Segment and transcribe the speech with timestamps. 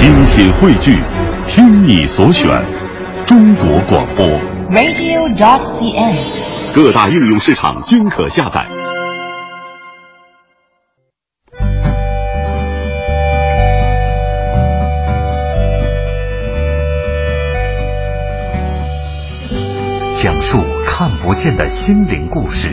[0.00, 0.98] 精品汇聚，
[1.46, 2.48] 听你所选，
[3.26, 4.26] 中国广播。
[4.70, 6.16] radio.cn。
[6.74, 8.66] 各大应用市场均可下载。
[20.16, 22.70] 讲述看不见的心灵故事，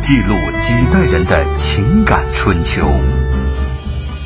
[0.00, 2.86] 记录几代人的情感春秋。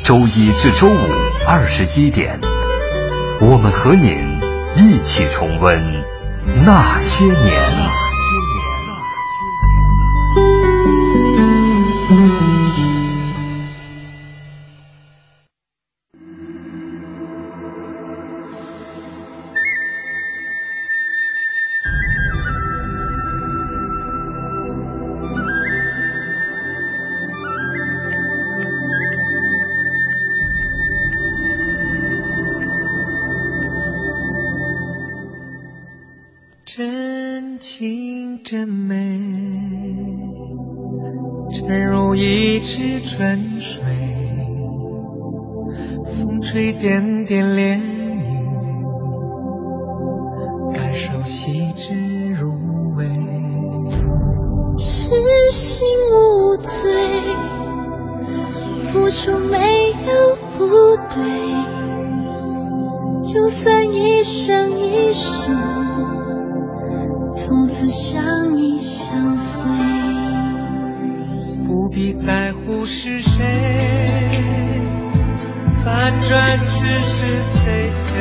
[0.03, 1.09] 周一至周五
[1.47, 2.39] 二十一点，
[3.39, 4.39] 我们和您
[4.75, 6.03] 一起重温
[6.65, 8.04] 那些年。
[71.95, 73.41] 必在乎是谁，
[75.85, 78.19] 反转是是非非，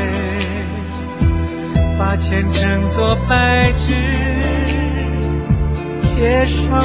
[1.99, 3.97] 把前程做白纸，
[6.07, 6.81] 写上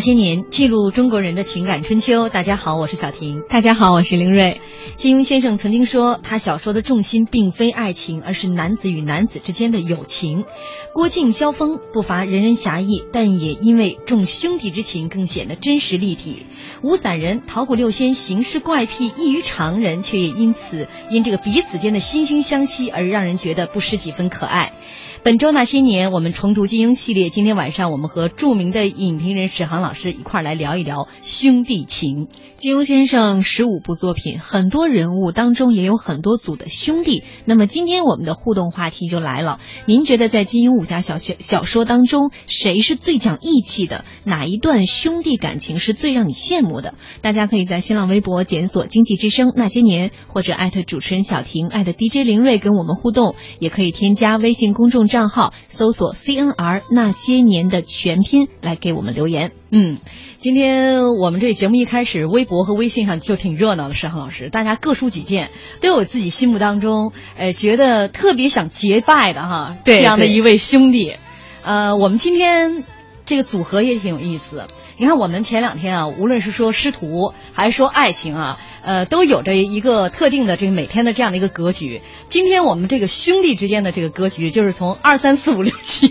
[0.00, 2.30] 那些年，记录中国人的情感春秋。
[2.30, 3.42] 大家好，我是小婷。
[3.50, 4.58] 大家好，我是林睿。
[5.00, 10.44] 金庸先生曾经说，他小说的重心并非爱情，而是男子与男子之间的友情。
[10.92, 16.44] 郭靖、萧峰不乏人人侠义，但也因为重兄弟之情，更显得真实立体。
[16.82, 24.74] 五散人、桃谷六仙行事怪癖异于常人，却也因此因这个彼此间的惺惺相惜而让人觉得不失几分可爱。
[25.22, 27.28] 本周那些年，我们重读金庸系列。
[27.28, 32.28] 今天晚上，我们和著名的影评人史航老师一块儿来聊一聊兄弟情。
[32.56, 37.24] 金庸先生十五部作品，很多人物当中也有很多组的兄弟。
[37.44, 44.04] 那么今天我们的互动话题就来了，您觉得在金庸武侠小学小说当中，谁是最讲义气的？
[44.24, 46.94] 哪一段兄弟感情是最让你羡慕的？
[47.22, 59.52] 大家可以在新浪微博检索“经济之声那些年”，或者艾特主持人小婷，艾特 DJ 林睿跟我们互动，也可以添加微信公众账号，搜索 CNR 那些年的全拼来给我们留言。
[59.70, 59.96] 嗯，
[60.36, 63.94] 今天我们这节目一开始，微博和微信上就挺热闹的。
[63.94, 65.48] 石恒老师，大家各抒己见，
[65.80, 71.14] 都有自己心目当中，呃，觉得特别想结拜的哈，这样的一位兄弟。
[71.62, 72.84] 呃，我们今天
[73.24, 74.64] 这个组合也挺有意思。
[75.00, 82.02] 你看，我们前两天啊，无论是说师徒还是说爱情啊，呃，都有着一个特定的这个每天的这样的一个格局。
[82.28, 86.08] 今天我们这个兄弟之间的这个格局，就是从二三四五六七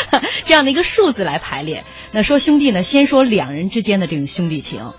[0.46, 1.84] 这样的一个数字来排列。
[2.10, 4.94] 那说兄弟呢，先说两人之间的这个兄弟情。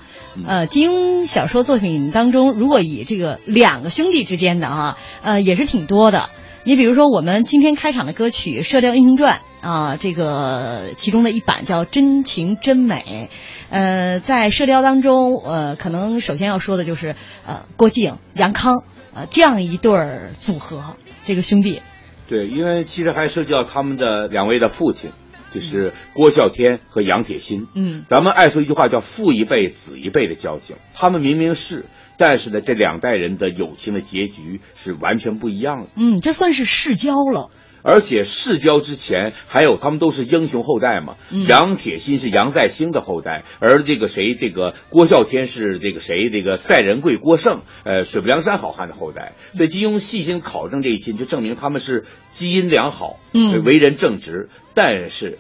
[0.46, 6.30] 呃，金庸小说作品当中，如果以这个两个兄弟之间的啊，呃，也是挺多的。
[6.66, 13.30] 你比如说，我们今天开场的歌曲《射雕英雄传》啊，这个其中的一版叫《真情真美》。
[13.70, 17.16] 呃，在射雕当中，呃，可能首先要说的就是
[17.46, 18.84] 呃郭靖、杨康
[19.14, 20.96] 呃这样一对儿组合，
[21.26, 21.82] 这个兄弟。
[22.30, 25.12] 对，因为其实还涉及到他们的两位的父亲，
[25.54, 27.68] 就是郭啸天和杨铁心。
[27.76, 30.76] 嗯咱们爱说一句话叫“父一辈，子一辈”的交情。
[30.94, 31.86] 他们明明是，
[32.18, 35.90] 但是呢，这两代人的友情的结局是完全不一样的。
[35.96, 37.52] 嗯，这算是世交了。
[37.84, 49.34] 而且世交之前还有他们都是英雄后代嘛，嗯杨铁心是杨再兴的后代，而这个谁，这个郭啸天是这个谁，这个赛仁贵郭胜，呃，水泊梁山好汉的后代。
[49.54, 55.38] 所以金庸细心考证这一亲，就证明他们是基因良好，嗯呃为人正直，但是。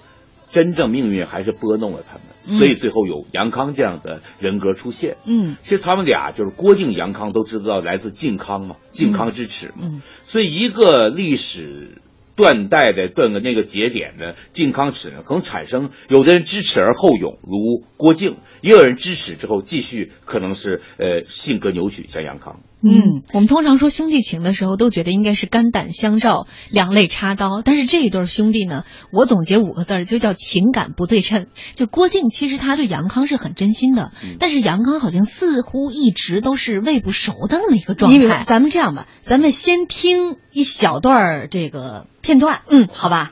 [0.51, 5.18] 真正命运还是拨弄了他嗯们，所以最后有杨康这样的人格出现。
[5.25, 9.81] 嗯其实他们俩就是郭靖、杨康都知道来自靖康嘛，靖康之耻嘛。
[9.81, 11.98] 嗯所以一个历史
[12.35, 22.62] 断代的断个那个节点呢，靖康耻呢，可能产生有的人知耻而后勇，如郭靖；也有人知耻之后继续，可能是呃性格扭曲，像杨康。
[22.85, 27.62] 嗯，我们通常说兄弟情的时候，都觉得应该是肝胆相照、两肋插刀。
[27.63, 31.47] 但是这一对兄弟呢，我总结五个字儿，就叫情感不对称。
[31.75, 38.12] 就郭靖其实他对杨康是很真心的，嗯但是杨康好像似乎一直都是喂不熟的那么一个状？
[38.12, 38.44] 态。
[38.44, 43.31] 咱们这样吧，咱们先听一小段儿这个片段，嗯好吧？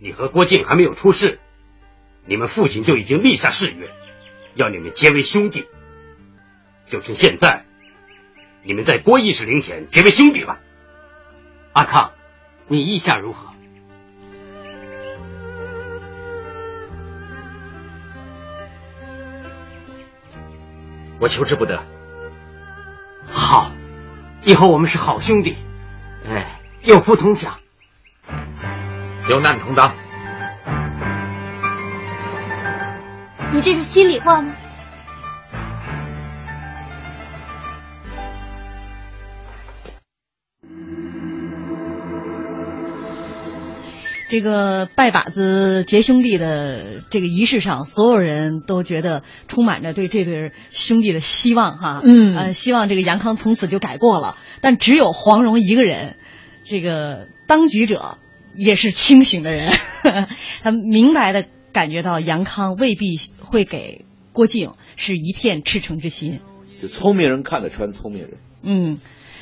[0.00, 1.40] 你和郭靖还没有出世，
[2.26, 3.90] 你们父亲就已经立下誓约，
[4.54, 5.64] 要你们结为兄弟。
[6.86, 7.66] 就趁现在，
[8.62, 10.58] 你们在郭义士灵前结为兄弟吧。
[11.72, 12.12] 阿康，
[12.66, 13.48] 你意下如何？
[21.20, 21.82] 我求之不得。
[23.26, 23.72] 好，
[24.44, 25.56] 以后我们是好兄弟，
[26.26, 26.46] 哎，
[26.82, 27.58] 有福同享。
[29.28, 29.94] 有难同当。
[33.52, 34.54] 你这是心里话吗？
[44.28, 54.36] 这个拜把子结兄弟的这个仪式上，所有人都觉得充满着对这对兄弟的希望哈，嗯呃，希望这个杨康从此就改过了。
[54.60, 56.16] 但只有黄蓉一个人，
[56.64, 58.18] 这个当局者
[58.54, 59.72] 也是清醒的人，
[60.62, 66.40] 他明白的感觉到杨康未必会给郭靖是一片赤诚之心。
[66.82, 68.38] 就聪明人看得穿聪明人。
[68.62, 68.98] 嗯，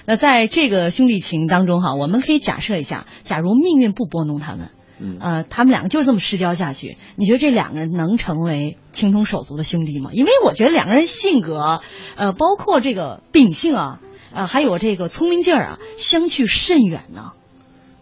[0.06, 10.10] 那在这个兄弟情当中哈，我们可以假设一下，假如命运不拨弄他们，嗯呃，他们两个就是这么失交下去，你觉得这两个人能成为情同手足的兄弟吗？
[10.12, 11.80] 因为我觉得两个人性格，
[12.16, 14.00] 呃，包括这个秉性啊，
[14.32, 17.32] 呃，还有这个聪明劲儿啊，相去甚远呢。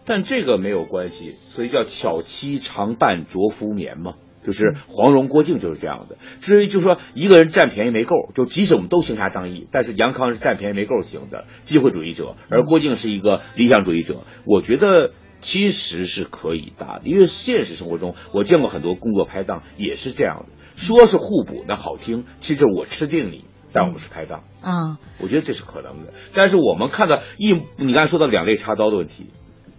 [0.05, 4.13] 但这个没有关系，所以叫巧妻常伴拙夫眠嘛。
[4.45, 6.17] 就是黄蓉、郭靖就是这样的。
[6.39, 14.19] 至于就说一个人占便宜没够，就即使我们都行侠仗义，但是杨康是占便宜没够型的机会主义者，而郭靖是一个理想主义者。
[14.45, 24.43] 我觉得其实是可以搭的，因为现实生活中我见过很多工作拍档也是这样的，说是互补那好听，其实我吃定你，但我们是拍档。
[24.61, 26.13] 啊，我觉得这是可能的。
[26.33, 29.27] 但是我们看到一，你刚才说到两肋插刀的问题，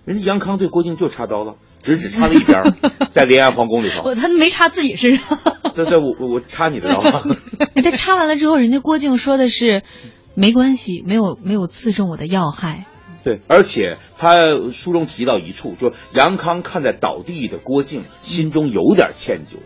[0.05, 2.77] 人家杨康对郭靖就插刀了，只是只插了一边儿，
[3.11, 4.03] 在临安皇宫里头。
[4.05, 5.39] 我他没插自己身上。
[5.75, 7.01] 对对，我我我插你的刀。
[7.75, 9.83] 哎，他插完了之后，人家郭靖说的是
[10.35, 12.87] 没关系，没有没有刺中我的要害。
[13.27, 19.57] 对，而且他书中提到一处，就杨康看在倒地的郭靖，心中有点歉疚，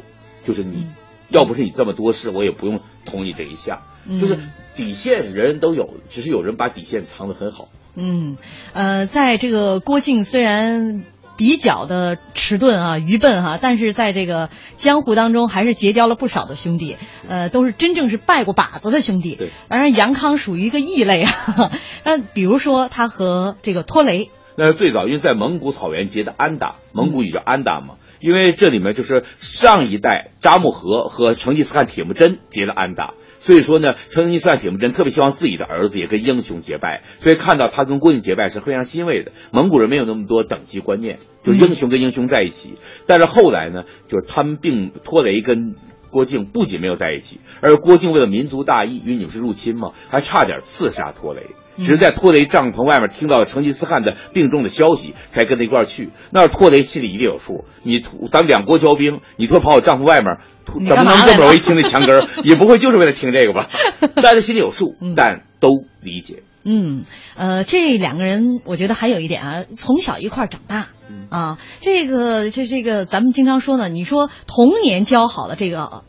[0.46, 0.86] 就是你，
[1.28, 3.82] 要不是你这么多事，我也不用捅你这一下。
[4.18, 7.68] 就是嗯底线人人都有，只是有人把底线藏得很好。
[7.96, 8.38] 嗯，
[8.72, 11.04] 呃，在这个郭靖虽然
[11.40, 19.36] 比较的迟钝啊、愚笨哈、但是在这个江湖当中还是结交了不少的兄弟，呃，都是真正是拜过把子的兄弟。
[19.36, 21.32] 对，当然杨康属于一个异类啊。
[22.04, 27.94] 那比如说他和这个托雷，那是最早，因为在蒙古草原结的安达，蒙古语叫安达嘛。
[28.20, 39.32] 因为这里面就是上一代扎木合和成吉思汗铁木真结的安达，所以说呢，成吉思汗铁木真特别希望自己的儿子也跟英雄结拜，所以看到他跟郭靖结拜是非常欣慰的。
[39.50, 42.74] 蒙古人没有那么多等级观念，就英雄跟英雄在一起。
[43.06, 45.74] 但是后来呢，就是他们并托雷跟
[46.10, 51.42] 郭靖不仅没有在一起，而郭靖为了民族大义，因为你们是入侵嘛，还差点刺杀托雷。
[51.78, 56.10] 只是在托雷帐篷外面听到了成吉思汗的病重的消息，才跟他一块儿去。
[56.30, 58.00] 那托雷心里一定有数，你
[58.30, 60.36] 咱们两国交兵，你突然跑我帐篷外面，
[60.66, 62.28] 怎么能这么容易听那墙根儿？
[62.44, 63.70] 也不会就是为了听这个吧？
[64.16, 66.42] 大家心里有数，但都理解。
[66.64, 67.04] 嗯，
[67.36, 70.88] 呃，这两个人我觉得还有一点啊，从小一块儿长大。
[71.28, 76.04] 啊，这个这这个，咱们经常说呢，你说童年交好的这个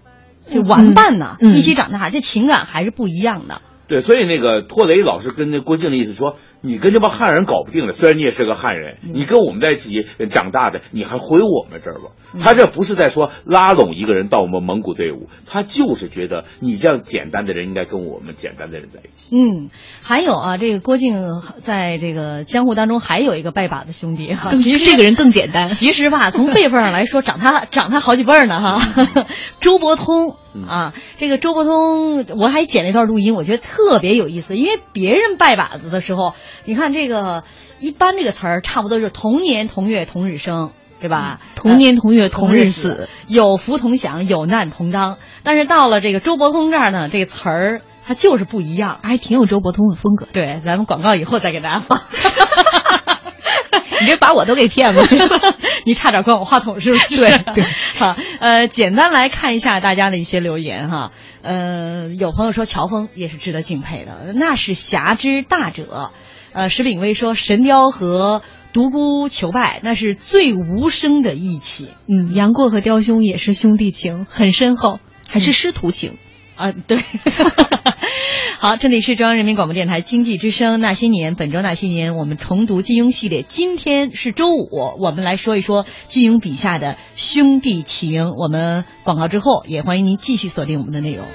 [0.49, 3.61] 这玩伴呢，嗯嗯一起长大，这情感还是不一样的。
[3.87, 12.11] 对，所以那个托雷老师跟那郭靖的意思说，你跟这帮汉人搞不定了，虽然你也是个汉人，你跟我们在一起长大的，你还回我们这儿吧？
[12.39, 19.35] 他这不是在说拉拢一个人到我们蒙古队伍，他就是觉得你这样简单的人应该跟我们简单的人在一起。
[19.35, 19.69] 嗯，
[20.01, 25.67] 还有啊，这个郭靖在这个江湖当中还有一个拜把子兄弟哈， 其实这个人更简单。
[25.67, 28.81] 其实吧，从辈分上来说，长他 长他好几辈儿呢哈。
[29.59, 30.37] 周伯通
[30.67, 36.33] 啊，这个周伯通，我还剪了一段录音，我觉得特别有意思，因为别人拜把子的时候，
[36.65, 37.43] 你看这个
[37.79, 40.71] 一般这个词儿差不多是同年同月同日生。
[41.01, 41.39] 对吧？
[41.55, 45.17] 同年同月同日死，有福同享，有难同当。
[45.41, 50.27] 但是到了这个周伯通这儿呢，这个词儿它就是不一样，还挺有周伯通的风格。
[50.31, 51.99] 对，咱们广告以后再给大家放。
[54.01, 55.39] 你这把我都给骗过去了，
[55.85, 57.07] 你差点关我话筒是不是？
[57.17, 57.63] 对对。
[57.97, 61.11] 好，呃，简单来看一下大家的一些留言哈。
[61.41, 66.11] 呃，有朋友说乔峰也是值得敬佩的，那是侠之大者。
[66.53, 68.41] 呃，石炳威说神雕和。
[68.73, 71.89] 独孤求败，那是最无声的义气。
[72.07, 76.15] 嗯，杨过和雕兄也是兄弟情，很深厚，还是师徒情
[76.55, 76.71] 啊？
[76.71, 77.03] 对。
[78.59, 83.43] 好，这里是中央人民广播电台经济之声《那些年》，本周那些年我们重读金庸系列。
[83.45, 88.29] 今天是周五，我们来说一说金庸笔下的兄弟情。
[88.37, 91.25] 我们广告之后，也欢迎您继续锁定我们的内容。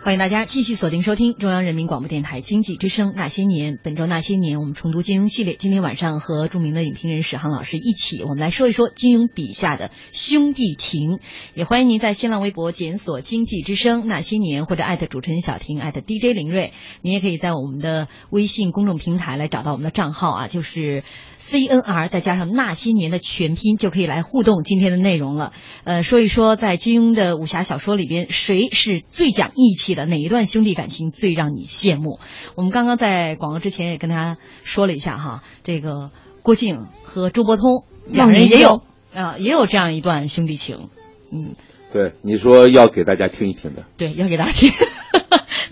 [0.00, 3.74] 欢迎大家继续锁定收听中央人民广播电台经济之声《那些年》。
[3.82, 5.54] 本周《那些年》，我们重读金庸系列。
[5.58, 11.18] 今天晚上和著名的影评人史航老师一起，我们来说一说金庸笔下的兄弟情。
[11.52, 16.72] 也欢迎您在新浪微博检索“经济之声那些年”或者艾特主持人小婷艾特 DJ 林睿。
[17.02, 21.02] 您也可以在我们的微信公众平台来找到我们的账号啊，就是。
[21.48, 25.54] C N R 再加上那些年的全拼，就可以来互动今天的内容了。
[25.84, 30.04] 呃，说一说在金庸的武侠小说里边，谁是最讲义气的？
[30.04, 32.20] 哪一段兄弟感情最让你羡慕？
[32.54, 36.10] 我们刚刚在广告之前也跟大家说了一下哈，这个
[36.42, 38.82] 郭靖和周伯通两人也有
[39.14, 40.90] 啊，也有这样一段兄弟情。
[41.32, 41.54] 嗯，
[41.94, 43.86] 对，你说要给大家听一听的。
[43.96, 44.70] 对，要给大家听。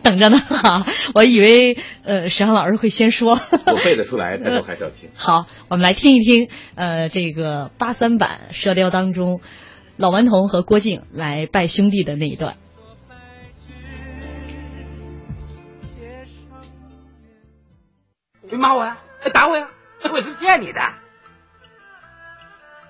[0.03, 0.85] 等着呢，哈！
[1.15, 3.33] 我以为呃，石航老师会先说。
[3.67, 5.11] 我背得出来，但我还是要听。
[5.17, 9.41] 好，我们来听一听，呃，这个八三版《射雕》当中，
[9.97, 12.57] 老顽童和郭靖来拜兄弟的那一段。
[18.49, 18.99] 你骂我呀？
[19.33, 19.69] 打我呀？
[20.13, 20.81] 我是骗你的。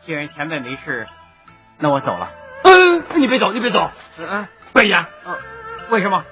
[0.00, 1.06] 既然前辈没事，
[1.78, 2.30] 那我走了。
[2.62, 3.90] 嗯，你别走，你别走。
[4.18, 4.26] 嗯。
[4.28, 4.48] 嗯，
[5.90, 6.24] 为什么？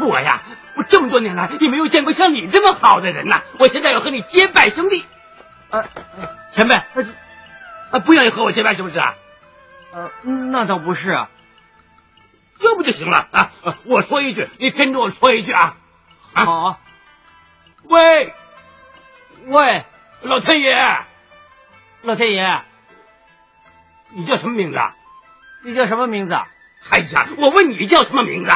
[0.00, 0.42] 我呀，
[0.76, 3.42] 我这么多年来也没有见过像你这么好的人呐！
[3.58, 5.04] 我现在要和你结拜兄弟。
[5.70, 5.84] 呃，
[6.52, 9.14] 前辈，啊，不愿意和我结拜是不是啊？
[9.92, 10.10] 呃，
[10.50, 11.30] 那倒不是啊，
[12.58, 13.52] 这不就行了啊？
[13.84, 15.76] 我说一句，你跟着我说一句啊。
[16.34, 16.80] 好。
[17.84, 18.34] 喂，
[19.46, 19.84] 喂，
[20.22, 20.74] 老天爷，
[22.02, 22.62] 老天爷，
[24.10, 24.78] 你叫什么名字？
[25.64, 26.34] 你叫什么名字？
[26.90, 28.50] 哎呀，我问你叫什么名字？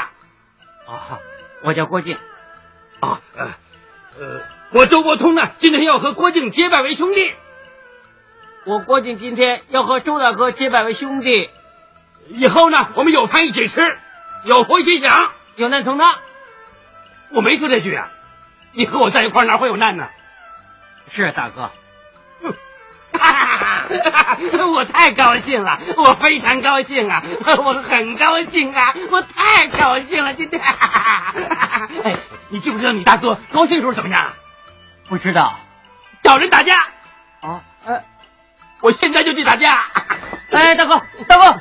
[0.89, 1.21] 啊，
[1.63, 2.17] 我叫郭靖。
[3.01, 3.47] 啊，呃，
[4.19, 4.43] 呃，
[4.73, 7.31] 我周伯通呢，今天要和郭靖结拜为兄弟。
[8.65, 11.51] 我郭靖今天要和周大哥结拜为兄弟。
[12.29, 13.99] 以后呢，我们有饭一起吃，
[14.45, 16.19] 有福一起享，有难同当。
[17.31, 18.11] 我没说这句啊，
[18.73, 20.09] 你和我在一块哪会有难呢？
[21.09, 21.71] 是大哥。
[24.75, 27.23] 我太高兴了，我非常高兴啊，
[27.65, 30.61] 我很高兴啊，我太高兴了，今天。
[32.05, 32.17] 哎，
[32.51, 34.35] 你知不知道你大哥高兴时候怎么样？
[35.09, 35.59] 不知道，
[36.23, 36.77] 找人打架。
[37.41, 38.05] 啊，哎，
[38.81, 39.87] 我现在就去打架。
[40.51, 41.61] 哎，大哥，大哥。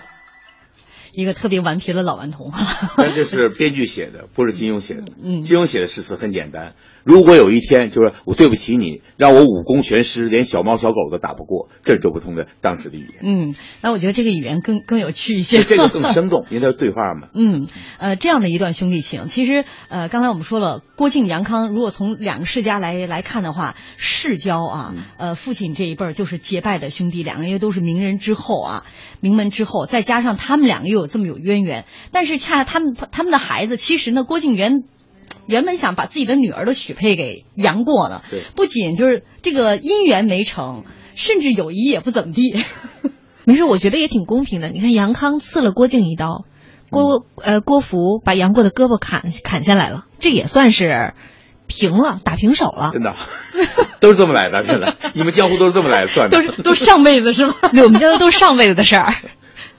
[1.13, 2.53] 一个特别顽皮的老顽童，
[2.96, 5.05] 但这是编剧写的，不是金庸写的。
[5.24, 6.75] 嗯，金庸写的诗词很简单。
[7.08, 13.22] 如果有一天，就是我对不起你，让我武功全失，连小猫小狗都打不过，这是周伯通的当时的语言。
[13.24, 17.30] 嗯，那我觉得这个语言更更有趣一些，这个更生动，因为它对话嘛。
[17.34, 17.66] 嗯，
[17.98, 28.86] 呃，这样的一段兄弟情，其实呃，刚才我们说了，郭靖、杨康，如果从两个世家来来看的话，世交啊，呃，父亲这一辈儿就是结拜的兄弟，两个人又都是名人之后啊，
[29.22, 34.84] 名门之后，再加上他们两个又有这么有渊源，但是恰恰他们他们的孩子，其实呢，郭靖原。
[35.48, 38.22] 原本想把自己的女儿都许配给杨过呢，
[38.56, 40.84] 不仅就是这个姻缘没成，
[41.16, 42.56] 甚至友谊也不怎么地。
[43.46, 44.70] 没事，我觉得也挺公平的。
[44.70, 46.44] 你看杨康刺了郭靖一刀，
[46.89, 51.13] 郭呃郭芙把杨过的胳膊砍砍下来了，这也算是
[51.66, 52.89] 平了，打平手了。
[52.92, 53.16] 真的，
[54.01, 54.98] 都是这么来的，真的。
[55.13, 57.56] 你们江湖都是这么来算的， 都是都是上辈子是吗？
[57.72, 59.16] 对，我们江湖都是上辈子的事儿。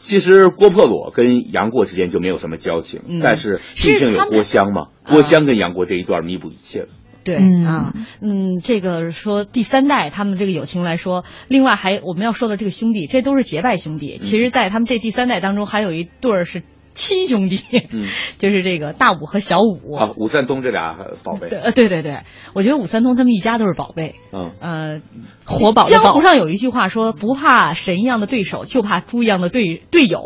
[0.08, 6.88] 其实郭破裸跟杨过之间就没有什么交情，嗯但是是毕竟有郭襄嘛，啊郭襄跟杨过这一段弥补一切了。
[7.24, 14.16] 对、嗯啊，嗯，这个说第三代他们这个友情来说，另外还我们要说的这个兄弟，这都是结拜兄弟。
[14.18, 16.62] 其实，在他们这第三代当中，还有一对儿是
[16.98, 18.06] 亲兄弟，嗯
[18.38, 19.94] 就是这个大武和小武。
[19.94, 24.16] 啊，武三通这俩宝贝，对呃，对对对，我觉得武三通他们一家都是宝贝。
[24.32, 25.00] 嗯，呃，
[25.46, 30.20] 活宝的江湖上有一句话说，不怕神一样的对手，就怕猪一样的队队友。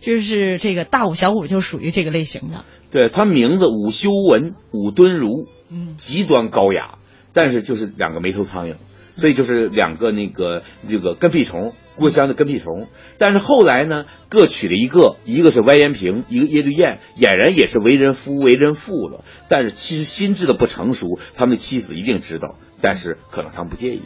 [0.00, 2.64] 就是这个大武小武就属于这个类型的。
[2.90, 6.98] 对他名字武修文、武敦儒，嗯极端高雅，
[7.32, 8.74] 但是就是两个没头苍蝇，
[9.12, 12.88] 所以就是两个那个这个跟屁虫，郭襄的跟屁虫。
[13.18, 19.24] 但是后来呢，各娶了一个，一个是歪延平，一个耶律燕，俨然也是为人夫、为人父了。
[19.48, 24.02] 但是其实心智的不成熟，他们的妻子一定知道，但是可能他们不介意。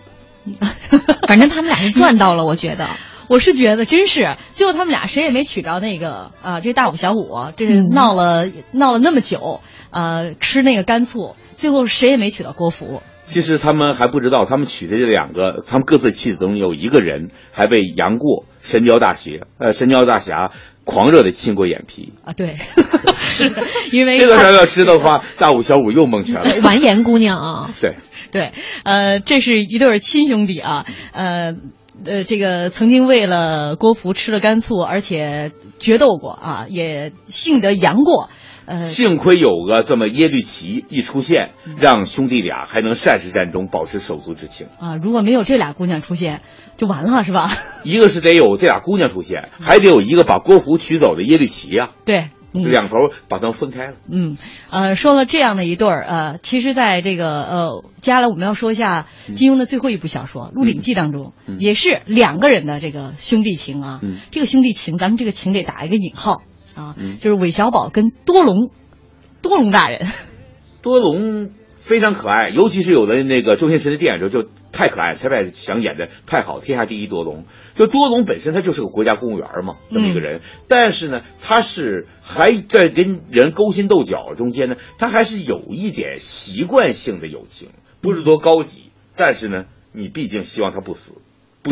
[1.27, 2.89] 反正他们俩是赚到了，我觉得。
[3.29, 13.03] 我是觉得真是，最后他们俩谁也没娶着那个啊，这大五小五，这是嗯闹了、闹了那么久，呃，吃那个干醋，最后谁也没娶到郭芙。
[13.27, 20.53] 其实他们还不知道，他们娶的这两个，他们各自妻子中有一个人还被杨过神雕大侠，呃，神雕大侠
[20.85, 22.13] 狂热的亲过眼皮。
[22.25, 22.57] 啊，对，
[23.19, 23.53] 是
[23.91, 26.61] 因为这个他他要知道的话，大武小武又蒙圈了。
[26.63, 27.97] 完颜姑娘啊， 对，
[28.31, 28.53] 对，
[28.85, 31.55] 呃，这是一对儿亲兄弟啊，呃。
[32.05, 38.29] 呃，这个曾经为了郭芙吃了干醋，而且决斗过啊，也幸得杨过，
[38.67, 44.67] 呃，幸亏有个这么耶律齐一出现，让兄弟俩还能善始善终，保持手足之情。
[44.79, 46.43] 啊，如果没有这俩姑娘出现，
[46.77, 47.51] 就完了，是吧？
[47.85, 52.65] 一个是得有这俩姑娘出现，还得有一个把郭芙娶走的耶律齐呀、对，嗯。
[52.65, 53.95] 两头把他们分开了。
[54.11, 54.37] 嗯，
[54.71, 61.59] 呃，说了这样的一对儿，呃，其实在这个呃，接下来我们要说一下金庸的最后一部小说《鹿鼎记》当中，嗯。
[61.61, 64.01] 也是两个人的这个兄弟情啊。
[64.03, 64.17] 嗯。
[64.33, 66.43] 这个兄弟情，咱们这个情得打一个引号
[66.77, 68.71] 啊，嗯就是韦小宝跟多隆，
[69.43, 70.07] 多隆大人。
[70.83, 77.45] 多隆非常可爱，尤其是有的那个周星驰的电影中就太可爱，陈百想演的太好，天下第一多隆。
[77.75, 91.15] 就多隆本身他就是个国家公务员嘛，这么一个人，但是呢，他是还在跟人勾心斗角中间呢，他还是有一点习惯性的友情，不是多高级，但是呢，你毕竟希望他不死。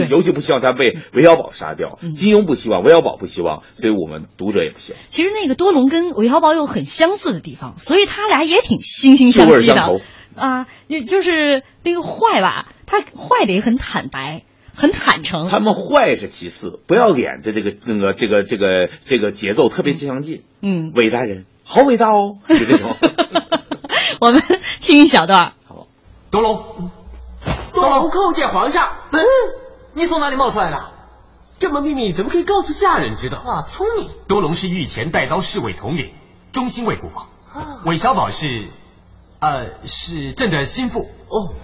[0.08, 1.98] 尤其不希望他被韦小宝杀掉。
[2.14, 5.00] 金庸不希望，韦小宝不希望，所以我们读者也不希望。
[5.08, 10.00] 其实那个多隆跟韦小宝有很相似的地方，所以他俩也挺惺惺相惜的
[10.36, 10.66] 啊。
[10.86, 15.48] 也就是那个坏吧，他坏的也很坦白，很坦诚。
[15.48, 20.42] 他们坏是其次，不要脸的这个那个这个这个这个节奏特别相近。
[20.60, 22.94] 嗯，伟大人，好伟大哦，就这种。
[24.20, 24.42] 我们
[24.80, 25.52] 听一小段儿。
[26.30, 26.90] 多隆，
[27.72, 28.88] 多隆叩见皇上。
[29.12, 29.20] 嗯，
[29.94, 30.90] 你从哪里冒出来的？
[31.58, 33.38] 这么秘密怎么可以告诉下人知道？
[33.38, 34.10] 啊，聪明。
[34.26, 36.12] 多隆是御前带刀侍卫统领，
[36.52, 37.08] 忠心为国。
[37.52, 38.66] 啊韦小宝是，
[39.38, 41.08] 呃，是朕的心腹。
[41.28, 41.54] 哦，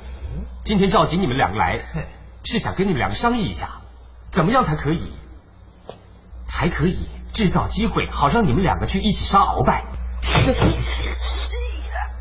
[0.64, 1.80] 今天召集你们两个来，
[2.44, 3.80] 是想跟你们两个商议一下，
[4.30, 5.12] 怎么样才可以，
[6.46, 9.84] 才可以制造机会，好让你们两个去一起杀鳌拜。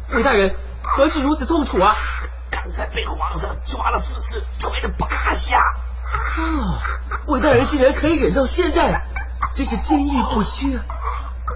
[0.10, 1.96] 韦大人，何事如此痛楚啊？
[2.50, 5.62] 刚才被皇上抓了四次，捶了八下。
[6.12, 6.80] 啊，
[7.28, 9.02] 韦大人竟然可以忍到现在，
[9.56, 10.86] 真是坚毅不屈啊！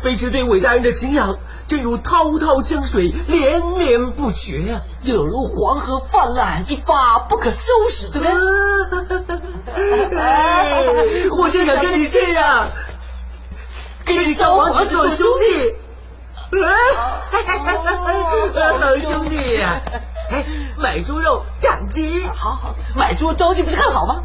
[0.04, 1.38] 卑职对韦大人的敬仰，
[1.68, 10.18] 正如滔滔江水，连绵不绝啊，有如黄河泛滥，一发不可收拾，对不对？
[10.20, 10.86] 哎，
[11.38, 12.68] 我正想跟你这样，
[14.06, 15.76] 跟你小王子做兄弟。
[16.52, 16.60] 好
[18.96, 19.82] 兄弟 呀、
[20.30, 20.46] 哎，
[20.78, 24.24] 买猪肉斩鸡，好好买猪着急不是更好吗？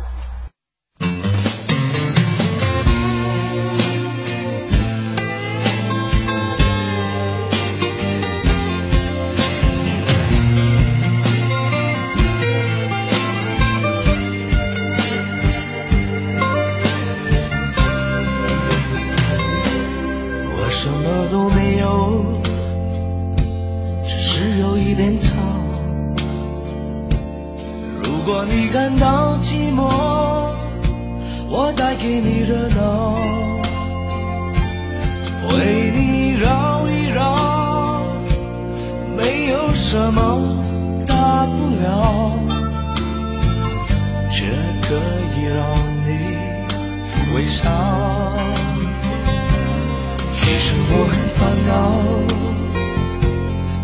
[51.69, 51.93] 到，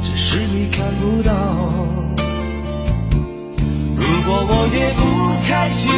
[0.01, 1.33] 只是你看不到。
[3.97, 5.03] 如果我也不
[5.47, 5.91] 开心，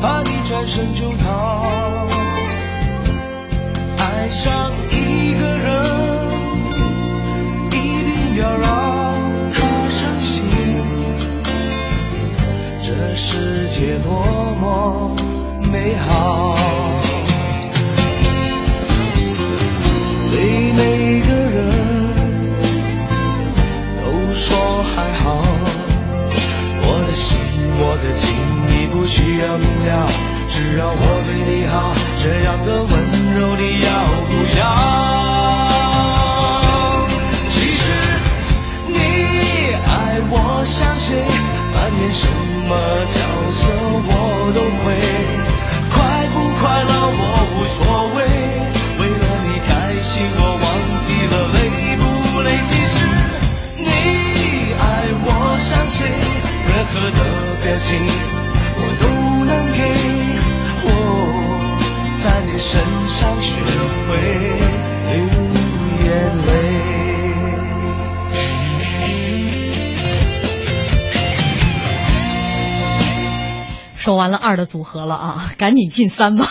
[0.00, 2.08] 怕你转身就逃。
[3.98, 5.68] 爱上一个人，
[7.70, 8.70] 一定要让
[9.50, 9.54] 他
[9.90, 10.44] 伤心。
[12.82, 14.10] 这世界多
[14.60, 15.14] 么
[15.70, 16.51] 美好，
[21.04, 21.58] 每个人
[24.04, 25.42] 都说还好。
[26.84, 27.36] 我的心，
[27.80, 28.30] 我的情，
[28.68, 30.06] 你不需要明了，
[30.46, 32.92] 只要我对你好，这样的温
[33.34, 33.90] 柔你要
[34.30, 34.60] 不要？
[37.50, 37.82] 其实
[38.86, 38.94] 你
[39.84, 41.18] 爱我像谁，
[41.74, 42.30] 扮演什
[42.68, 42.70] 么
[43.10, 43.18] 角
[43.50, 43.60] 色
[44.06, 44.08] 我
[44.54, 44.94] 都会，
[56.94, 57.18] 何的
[57.64, 57.98] 表情
[58.76, 59.04] 我都
[59.44, 59.80] 能给，
[60.84, 60.86] 我
[62.16, 62.70] 在你身
[63.08, 63.50] 上学
[64.06, 64.10] 会
[65.08, 65.16] 流
[66.04, 66.06] 眼
[66.46, 66.48] 泪。
[73.94, 76.44] 说完了二的组合了啊，赶紧进三吧，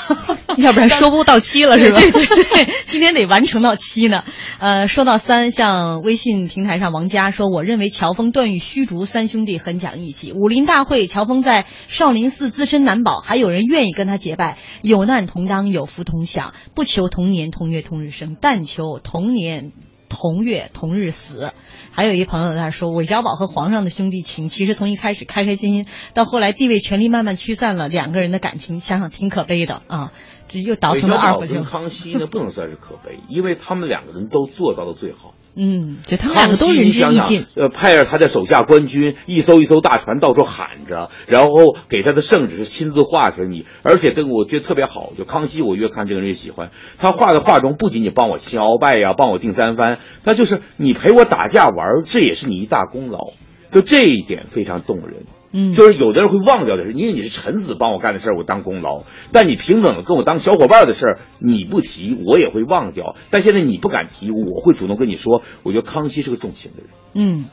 [0.57, 1.99] 要不然说不到期了是吧？
[1.99, 4.23] 对对对，今天得完成到期呢。
[4.59, 10.33] 呃，说到三，像微信平台上王佳说，我认为乔峰、段誉、虚竹三兄弟很讲义气。
[10.33, 19.71] 武林大会，乔峰在少林寺自身难保，还有人愿意跟他结拜，有难同当，有福同享，不求同年同月同日生，但求同年。
[20.11, 21.53] 同月同日死，
[21.91, 30.11] 还有一朋友在说，韦小宝和皇上的兄弟情，其实从一开始开开心心，到后来地位权力慢慢驱散了，两个人的感情，想想挺可悲的啊。
[30.49, 35.33] 这又倒腾了二不 跟康熙呢，不能算是可悲，因为他们两个人都做到了最好。
[35.55, 37.45] 嗯，就他们两个都仁至义尽。
[37.55, 43.47] 呃，派着他的手下官军，一艘一艘大船到处喊着，然后给他的圣旨是亲自画出来。
[43.47, 46.71] 你，而且跟我觉得特别好，就康熙，我越看这个人越喜欢。
[46.97, 53.33] 他画的画中，不仅仅帮我擒鳌拜呀，帮我定三藩，他就是你陪我打架玩，这也是你一大功劳。
[53.71, 55.25] 就这一点非常动人。
[55.51, 63.15] 嗯，就是有的人会忘掉的是，因为你是臣子帮我干的事儿，我当功劳；但你平等的跟我当小伙伴的事儿，你不提，我也会忘掉。
[63.29, 65.41] 但现在你不敢提，我会主动跟你说。
[65.63, 66.89] 我觉得康熙是个重情的人。
[67.13, 67.45] 嗯，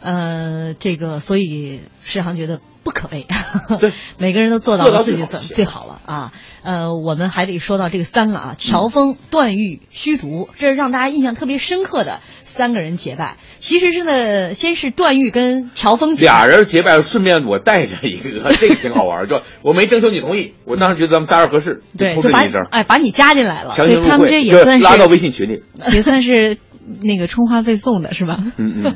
[0.00, 3.26] 呃，这个所以世航觉得不可悲。
[3.80, 6.32] 对， 每个人都做到了自己最最好了啊。
[6.62, 12.20] 呃，我们还得说到这个三了啊，乔峰、段誉、虚竹，这是让大家印象特别深刻的
[12.54, 13.36] 三个人结拜。
[13.58, 19.26] 其实是呢，先是段誉跟乔峰俩人结拜，顺便我带着一个，这个挺好玩。
[19.28, 25.62] 就我没征求你同意，我当时觉得咱们仨人合适，对，就把哎把你加进来了，强行入他们这也算是拉到微信群里，
[25.92, 26.58] 也算是
[27.02, 28.38] 那个充话费送的是吧？
[28.56, 28.94] 嗯嗯，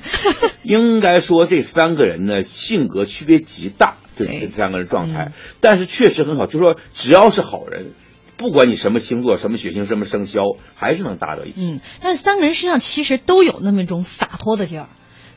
[0.62, 7.92] 应该说这三个人呢性格区别极大，对这三个人状态，但是确实很好，就说只要是好人。
[8.38, 10.40] 不管你什么星座、什么血型、什么生肖，
[10.74, 11.60] 还是能搭到一起。
[11.60, 14.88] 嗯，但是三个人身上其实都有那么一种洒脱的劲儿。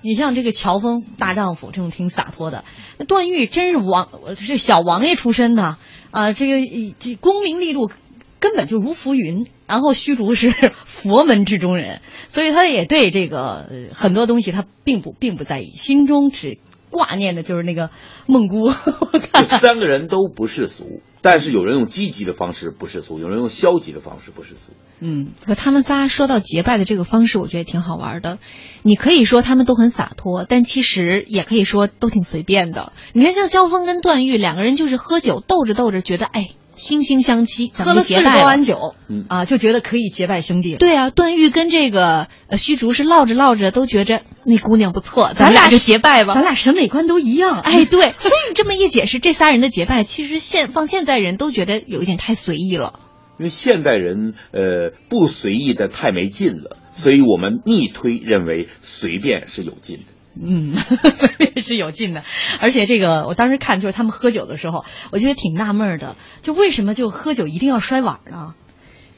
[0.04, 2.64] 你像这个乔峰大丈夫，这种挺洒脱的；
[2.98, 5.78] 那段誉真是王，是小王爷出身的
[6.12, 7.92] 啊，这个这功名利禄
[8.40, 9.48] 根本就如浮云。
[9.68, 10.52] 然后虚竹是
[10.86, 16.58] 佛门之中人，所以他也对这个很多东西他并不并不在意，心中只
[16.92, 17.90] 挂念的就是那个
[18.28, 18.72] 孟姑。
[19.34, 21.02] 这三个人都不世俗。
[21.24, 24.72] 但是有人用积极的方式不世俗，有人用消极的方式不世俗。
[25.00, 28.40] 嗯，可他们仨说到结拜的这个方式，我觉得挺好玩的。
[28.82, 32.92] 你可以说他们都很洒脱，但其实也可以说都挺随便的。
[33.14, 36.50] 你看，像萧峰跟段誉两个人，就是喝酒斗着斗着，觉得哎。
[36.82, 40.78] 惺惺相惜，喝了四十多碗酒，嗯啊，就觉得可以结拜兄弟。
[40.78, 46.34] 对啊，段誉跟这个呃虚竹是唠着唠着都觉着那姑娘不错，咱俩就结拜吧。
[46.34, 47.60] 咱俩审美观都一样。
[47.60, 53.00] 哎，对， 所以这么一解释，这仨人的结拜，其实现放现代人都觉得有一点太随意了。
[53.38, 60.04] 因为现代人呃不随意的太没劲了，所以我们逆推认为随便是有劲的。
[60.40, 60.76] 嗯，
[61.62, 62.24] 是有劲的，
[62.62, 68.54] 而且这个我当时看就是他们喝酒的时候，我觉得挺纳闷的，就为什么就喝酒一定要摔碗呢？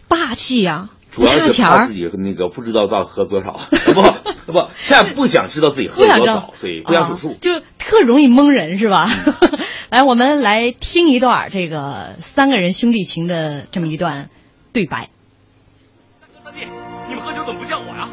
[0.08, 0.90] 霸气呀！
[1.12, 3.52] 主要是怕自己那个不知道到喝多少，
[4.46, 9.08] 不不，现在不想知道自己喝多少，所以不想数数，就特容易蒙人是吧？
[9.92, 14.32] 来，我们来听一段这个三个人兄弟情的这么一段
[14.74, 15.10] 对白。
[16.44, 16.66] 三弟，
[17.08, 18.10] 你们喝酒怎么不叫我呀？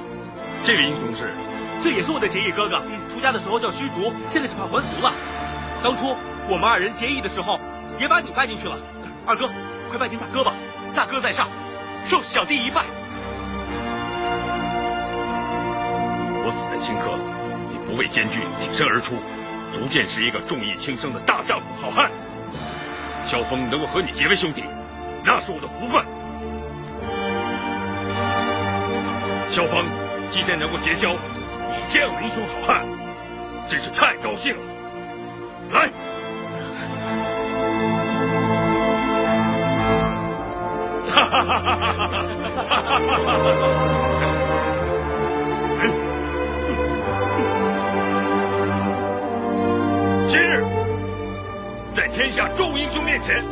[0.67, 1.50] 这位英雄是。
[1.83, 5.13] 这也是我的结义哥哥，出家的时候叫虚竹，现在只怕还俗了。
[5.83, 6.15] 当初
[6.49, 7.59] 我们二人结义的时候，
[7.99, 8.77] 也把你拜进去了。
[9.27, 9.49] 二哥，
[9.89, 10.53] 快拜见大哥吧，
[10.95, 11.49] 大哥在上，
[12.07, 12.85] 受小弟一拜。
[16.43, 17.17] 我死在顷刻，
[17.71, 19.17] 你不畏艰巨，挺身而出，
[19.73, 22.11] 足见是一个重义轻生的大丈夫好汉。
[23.25, 24.65] 萧峰能够和你结为兄弟，
[25.25, 26.05] 那是我的福分。
[29.51, 29.85] 萧峰
[30.31, 31.30] 今天能够结交你
[31.91, 32.87] 见了英雄好汉，
[33.69, 34.63] 真是太高兴了。
[35.73, 35.91] 来，
[41.11, 42.25] 哈哈哈哈哈哈！
[50.29, 50.65] 今日
[51.97, 53.45] 在天下众英雄面前，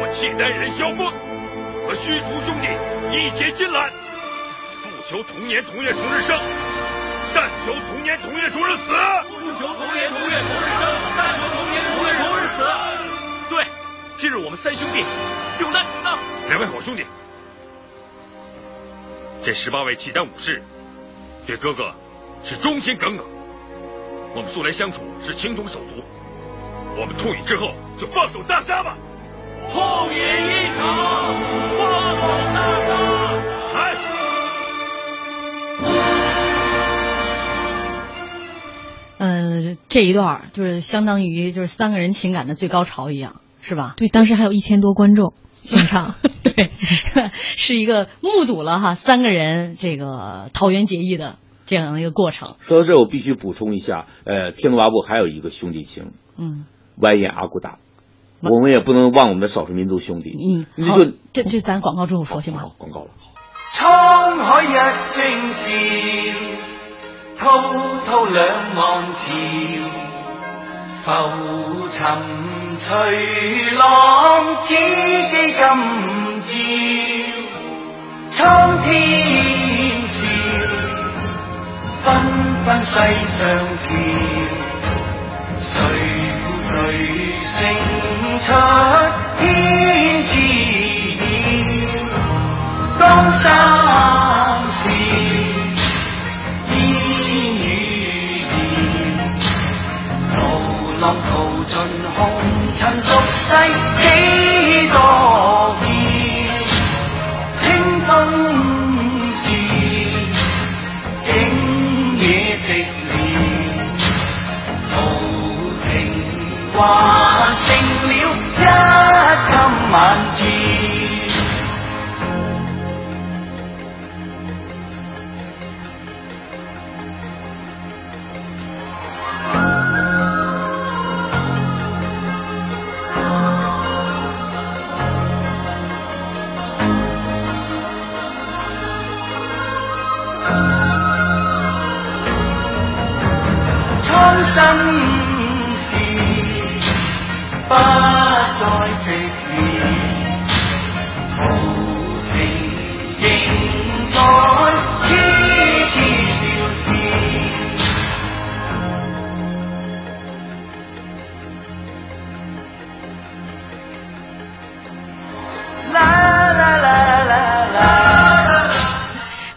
[0.00, 1.06] 我契丹人萧峰
[1.86, 2.66] 和虚竹兄弟
[3.16, 3.88] 义结金兰，
[4.82, 6.36] 不求同年同月同日生。
[7.36, 8.88] 但求同年同月同日死。
[9.28, 10.80] 不求同年同月同日生，
[11.18, 12.64] 但求同年同月同日死。
[13.50, 13.66] 对，
[14.16, 15.04] 今日我们三兄弟
[15.60, 16.18] 有难当！
[16.48, 17.04] 两位好兄弟，
[19.44, 20.62] 这十八位契丹武士
[21.46, 21.92] 对哥哥
[22.42, 23.26] 是忠心耿耿。
[24.34, 26.02] 我们素来相处是情同手足，
[26.98, 28.96] 我们痛饮之后就放手大杀吧！
[29.74, 31.34] 痛饮一场，
[31.76, 33.05] 放手大杀！
[39.70, 43.94] 呃，这一段就是相当于就是三个人情感的最高潮一样，是吧？
[43.96, 46.70] 对，当时还有一千多观众现场， 对，
[47.56, 51.36] 是一个目睹了哈三个人这个桃园结义的。
[51.68, 52.54] 这样的一个过程。
[52.60, 57.78] 说到这，我必须补充一下，呃，天龙八部还有一个兄弟情，嗯，完颜阿骨打，
[58.40, 60.36] 我们也不能忘我们的少数民族兄弟。
[60.38, 60.96] 嗯，好，
[61.32, 62.60] 这这咱广告之后说行吗？
[62.60, 63.08] 好，广告了。
[63.72, 65.68] 沧海一声笑，
[67.56, 67.72] 滔
[68.06, 68.44] 滔两
[68.76, 68.82] 岸
[69.14, 69.16] 潮，
[71.04, 71.98] 浮沉
[72.76, 72.90] 随
[73.78, 73.80] 浪，
[74.66, 75.64] 只记今
[76.42, 76.52] 朝，
[78.30, 78.86] 苍天
[80.06, 80.16] 笑。
[82.04, 82.06] 纷
[82.66, 82.92] 纷世
[83.26, 83.40] 上
[83.78, 83.84] 潮，
[85.58, 85.72] 谁
[86.40, 86.68] 负谁
[87.42, 87.56] 胜
[88.38, 88.44] 出
[89.40, 89.42] 天
[90.26, 90.30] 知
[91.16, 91.20] 晓？
[92.98, 93.55] 江山
[102.76, 103.85] 尘俗世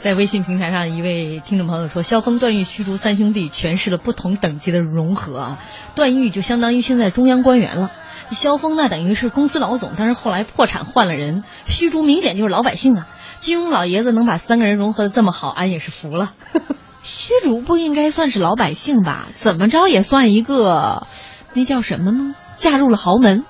[0.09, 5.59] 在微信平台上，一位听众朋友说：“萧峰、段誉、虚竹三兄弟诠释了不同等级的融合啊。
[5.93, 7.91] 段誉就相当于现在中央官员了，
[8.31, 11.43] 萧峰那等于是公司老总，但是后来破产换了人。
[11.67, 13.07] 虚竹明显就是老百姓啊。
[13.37, 16.33] 金庸老爷子能把三个人融合的这么好，俺也是服了。
[17.03, 19.27] 虚竹不应该算是老百姓吧？
[19.35, 21.05] 怎么着也算一个，
[21.53, 22.33] 那叫什么呢？
[22.55, 23.43] 嫁入了豪门，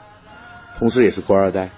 [0.78, 1.70] 同时也是官二代。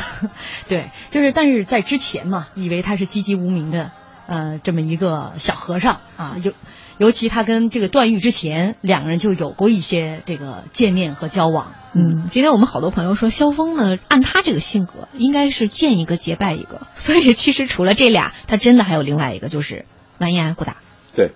[0.70, 3.92] 对，就是但是在之前嘛，以为他是籍籍无名的。”
[4.32, 6.52] 呃，这么一个小和尚啊，尤
[6.96, 11.74] 尤其他跟这个段誉之前两个人就有过一些这个见面和交往。
[11.92, 16.86] 嗯，今天我们好多朋友说萧峰呢，按他这个性格，应该是见一个结拜一个。
[16.96, 19.84] 所以其实除了这俩，他真的还有另外一个，就是
[20.16, 20.78] 完颜阿骨打。
[21.14, 21.32] 对，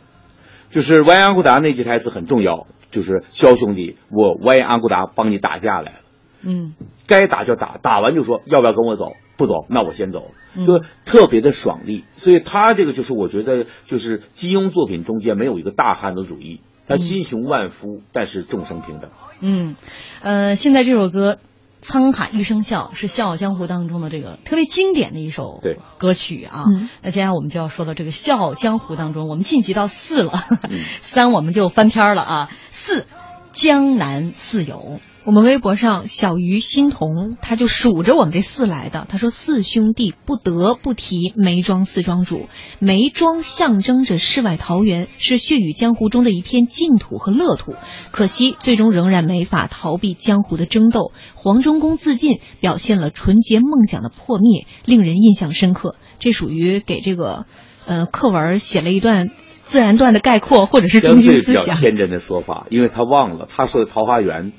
[0.70, 5.98] 就是完颜阿骨打那句台词很重要，就是萧兄弟，我完颜阿骨打帮你打架来了。
[6.40, 6.72] 嗯，
[7.06, 9.12] 该打就打，打完就说要不要跟我走？
[9.36, 10.30] 不走，那我先走。
[10.56, 10.66] 嗯。
[10.66, 19.10] 就特别的爽利，所以他这个就是我觉得就是金庸作品中间没有一个大汉子主义，他心雄万夫，但是众生平等。
[19.40, 19.76] 嗯，
[20.22, 21.38] 呃，现在这首歌
[21.86, 25.78] 《沧海一声笑》是《笑傲江湖》当中的这个特别经典的一首对。
[25.98, 26.64] 歌曲啊。
[26.66, 26.88] 嗯。
[27.02, 30.32] 那接下来我们就要说到这个《笑傲江湖》当中，我们晋级到四了，
[30.70, 30.78] 嗯。
[31.02, 32.50] 三我们就翻篇了啊。
[32.68, 33.04] 四，
[33.52, 35.00] 江南四友。
[35.26, 39.06] 我们微博上小鱼欣桐，他就数着我们这四来的。
[39.08, 47.74] 他说四兄弟不得不提梅庄四庄主，梅庄象征着世外桃源，是血雨江湖中的一片净土和乐土。
[48.12, 51.10] 可惜最终仍然没法逃避江湖的争斗。
[51.34, 55.96] 黄忠公自尽，表现了纯洁梦想的破灭，令人印象深刻。
[56.20, 57.46] 这属于给这个。
[57.88, 61.76] 呃课文写了一段自然段的概括，或者是中相对比较心思想。
[61.76, 64.52] 天真的说法，因为他忘了他说的桃花源，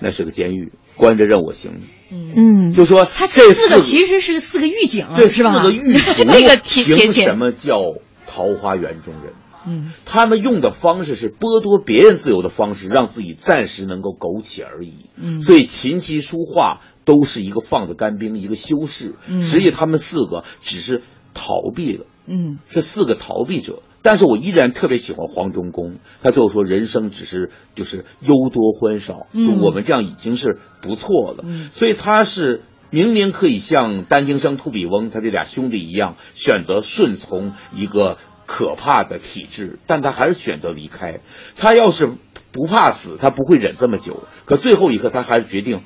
[0.00, 1.80] 那是个监狱，关着任我行。
[2.10, 5.62] 嗯，就说他这四个其实是四个狱警，对是吧？
[5.62, 7.80] 四个狱 卒，那个凭什么叫
[8.26, 9.32] 桃花源中人？
[9.66, 15.06] 嗯，他们用的方式是剥夺别人自由的方式，让自己暂时能够苟且而已。
[15.16, 19.14] 嗯所以琴棋书画都是一个放的干冰，一个修饰。
[19.26, 21.02] 嗯实际他们四个只是
[21.32, 23.82] 逃避了，嗯是四个逃避者。
[24.04, 31.42] 但是我依然特别喜欢黄忠公，他最后说人生只是就是忧多欢少，嗯就我们这样已经是不错了。
[31.42, 41.20] 嗯所以他是明明可以像丹青生、突比翁他这俩兄弟一样，选择顺从一个可怕的体制，但他还是选择离开。
[41.56, 42.12] 他要是
[42.52, 44.24] 不怕死，他不会忍这么久。
[44.44, 45.80] 可最后一刻，他还是决定，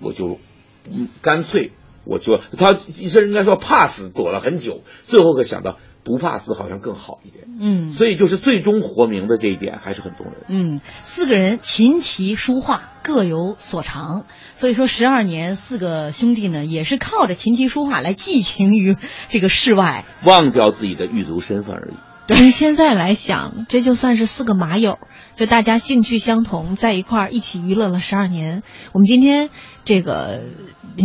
[0.00, 0.38] 我就，
[0.88, 1.72] 嗯，干脆
[2.04, 5.76] 我就他医生应该说怕死，躲了很久，最后可想到
[6.08, 7.44] 不怕死好像更好一点。
[7.60, 10.36] 嗯所以就是最终活明白这一点还是很动人。
[10.48, 14.24] 嗯，四个人琴棋书画各有所长，
[14.56, 18.96] 所以说十二年四个兄弟呢，也是靠着琴棋书画来寄情于
[19.28, 20.04] 这个世外。
[20.24, 21.94] 忘掉自己的狱卒身份而已。
[22.26, 24.98] 对，现在来想，这就算是四个马友，
[25.32, 28.62] 就大家兴趣相同，在一块儿一起娱乐了十二年。
[28.92, 29.48] 我们今天
[29.86, 30.44] 这个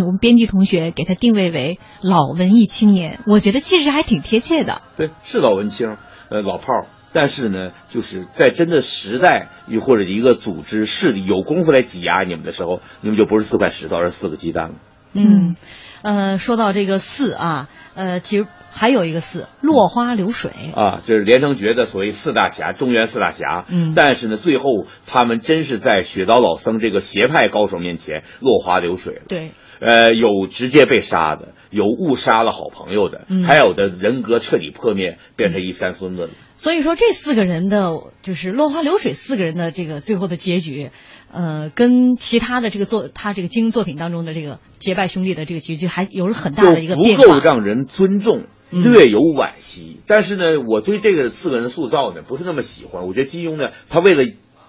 [0.01, 4.81] 我们编辑同学给他定位为老文艺青年，我觉得其实还挺贴切的。
[4.97, 5.97] 对，是老文青，
[6.29, 6.87] 呃，老炮儿。
[7.15, 14.75] 但是呢，就是在真的时代，又或者一个组织势力有功夫来挤压你们的时候，你们就不是四块石头，而是四个鸡蛋了。
[15.13, 15.55] 嗯，
[16.01, 20.49] 呃，说到这个四啊，呃，其实还有一个四，落花流水。
[20.75, 23.65] 啊，就是连城诀的所谓四大侠，中原四大侠。
[23.67, 29.21] 嗯但是呢，最后他们真是在雪刀老僧这个邪派高手面前落花流水了。
[29.27, 29.51] 对，
[29.83, 36.29] 呃，有直接被杀的，有误杀了好朋友的，嗯还有的人格彻底破灭，变成一三孙子了。
[36.53, 37.91] 所以说这四个人的，
[38.21, 40.91] 就是落花流水四个人的这个最后的结局，
[41.33, 47.39] 呃，跟其他的这个作他这个金庸作品当中的这个结拜兄弟的这个结局还有着很大的一个就不够。
[47.39, 49.97] 让人尊重，嗯略有惋惜。
[50.07, 53.05] 但是呢，我对这个四个人的塑造呢不是那么喜欢。
[53.05, 54.23] 我觉得金庸呢，他为了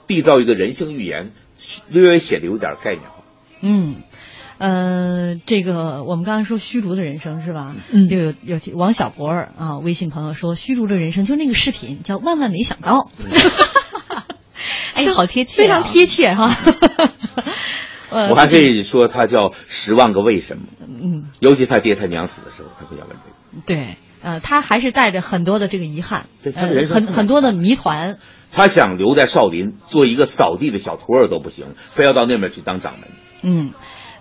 [0.09, 1.31] 缔造一个人性寓言，
[1.89, 3.23] 略微写的有点概念化。
[3.67, 3.97] 嗯，
[4.59, 7.75] 呃，这个我们刚才说虚竹的人生是吧？
[7.91, 13.09] 嗯又有有王小博儿啊，微信朋友说虚竹的人生就那个视频叫万万没想到，
[14.95, 15.83] 哎，好贴切、非常。
[15.83, 16.57] 贴切哈。
[18.11, 23.63] 呃我还可以说他叫十万个为什么，嗯，尤其他爹他娘死的时候，他会要问这个。
[23.67, 28.19] 对，呃，他还是带着很多的这个遗憾，对他的呃人生很很多的谜团。
[28.53, 33.09] 他想留在少林做一个扫地的小徒儿都不行，非要到那边去当掌门。
[33.43, 33.73] 嗯，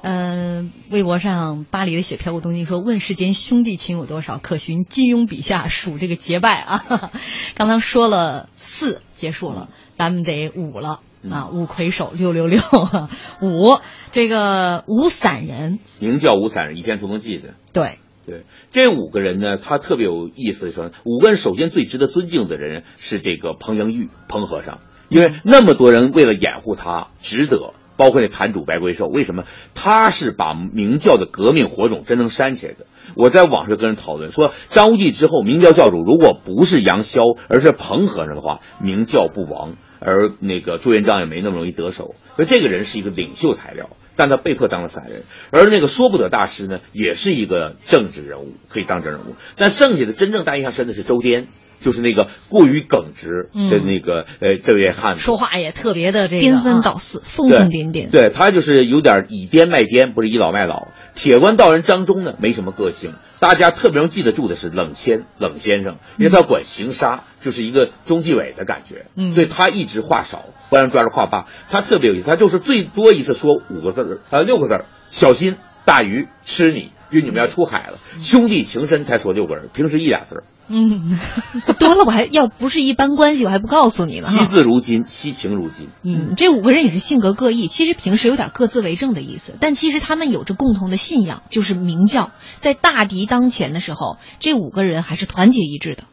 [0.04, 4.38] 呃，微博上巴黎的雪飘过东京说：“问世间兄弟情有多少？
[4.38, 6.84] 可寻金庸笔下数这个结拜啊。
[7.56, 11.00] ”刚刚说了四，结束了，咱们得五了
[11.32, 11.48] 啊！
[11.54, 12.60] 五魁首六六六，
[13.42, 13.80] 五
[14.12, 17.54] 这个五散人，名叫五散人，《倚天屠龙记》的。
[17.72, 27.74] 对，对，这五个人呢，他特别有意思的说，五个人首先最值得尊敬的人是这个彭英玉，彭和尚，因为那么多人为了掩护他，值得。
[27.96, 32.86] 包括那坛主白龟寿，为什么他是把明教的革命火种真能煽起来的？
[33.16, 42.16] 我在网上跟人讨论说，张无忌之后，明教教主如果不是杨逍，而是彭和尚的话，明教不亡，而那个朱元璋也没那么容易得手。
[42.36, 45.24] 所以这个人是一个领袖材料，但他被迫当了散人。
[45.52, 49.36] 而那个说不得大师呢，也是一个政治人物，可以当政治人物。
[49.58, 51.48] 但剩下的真正大印象深的是周颠。
[51.84, 58.10] 就是那个过于耿直的那个、呃这位汉子，说话也特别的这个颠三倒四、疯疯癫癫。
[58.10, 60.88] 对他就是有点以颠卖颠，不是倚老卖老。
[61.14, 71.48] 铁观道人张忠呢，没什么个性，大家特别能记得住的是冷先冷先生，因为他管刑杀，就是一个中纪委的感觉，嗯所以他一直话少，不然抓着话发。
[71.70, 78.00] 他特别有意思，他就是最多一次说五个字儿，呃六个字儿，小心大鱼吃你，因为你们要出海了。
[78.20, 80.44] 兄弟情深才说六个人，平时一俩字儿。
[80.68, 81.18] 嗯，
[81.80, 84.28] 多了我还要不是一般关系，我还不告诉你呢。
[84.28, 85.90] 惜字如金，惜情如金。
[86.04, 92.32] 嗯，这五个人也是性格各异，其实平时有点各自为政的意思，但其实他们有着共同的信仰，就是明教。
[92.62, 96.04] 在大敌当前的时候，这五个人还是团结一致的。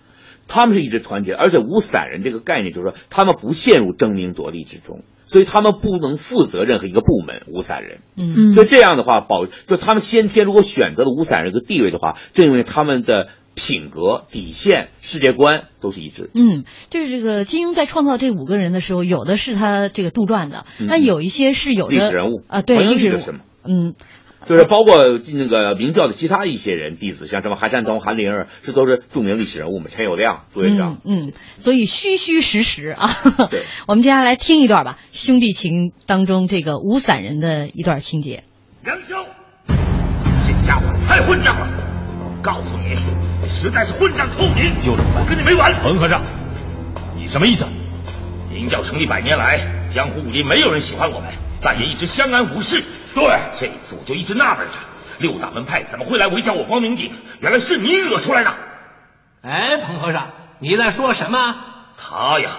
[0.48, 7.42] 他们是一直团结，而且无散人这个概念就是说，他们不陷入争名夺利之中，所以他们不能负责任何一个部门。
[7.46, 16.30] 无散人，嗯所以这样的话，保就他们先天如果选择了无散人这个地位的话，正因为他们的品格、底线、世界观都是一致。
[16.34, 23.32] 嗯，就是这个金庸在创造这五个人的时候，有的是他这个杜撰的，嗯那有一些是有着历史人物啊，对历史人物
[23.64, 23.94] 嗯。
[24.48, 24.96] 就是包括
[25.34, 29.84] 那个明教的其他一些人弟子，像什么韩山童、韩林儿，这都是著名历史人物嘛。
[29.90, 33.10] 陈友谅、朱元璋，嗯，嗯，所以虚虚实实啊。
[33.52, 38.44] 对， 我们接下来听一段吧，兄弟情当中这个五散人的一段情节。
[38.86, 39.26] 杨修，
[39.66, 41.68] 这家伙太混账了！
[42.42, 42.96] 告诉你，
[43.48, 44.74] 实在是混账透顶！
[44.84, 45.22] 又怎么办？
[45.22, 45.72] 我跟你没完！
[45.74, 46.22] 彭和尚，
[47.16, 47.66] 你什么意思？
[48.50, 51.32] 明教成立百年来，江湖武林没有人喜欢我们，
[51.62, 52.82] 但也一直相安无事。
[53.14, 53.24] 对，
[53.56, 54.74] 这一次我就一直纳闷着，
[55.18, 57.12] 六大门派怎么会来围剿我光明顶？
[57.40, 58.54] 原来是你惹出来的！
[59.42, 60.30] 哎，彭和尚，
[60.60, 61.54] 你在说什么？
[61.96, 62.50] 他呀，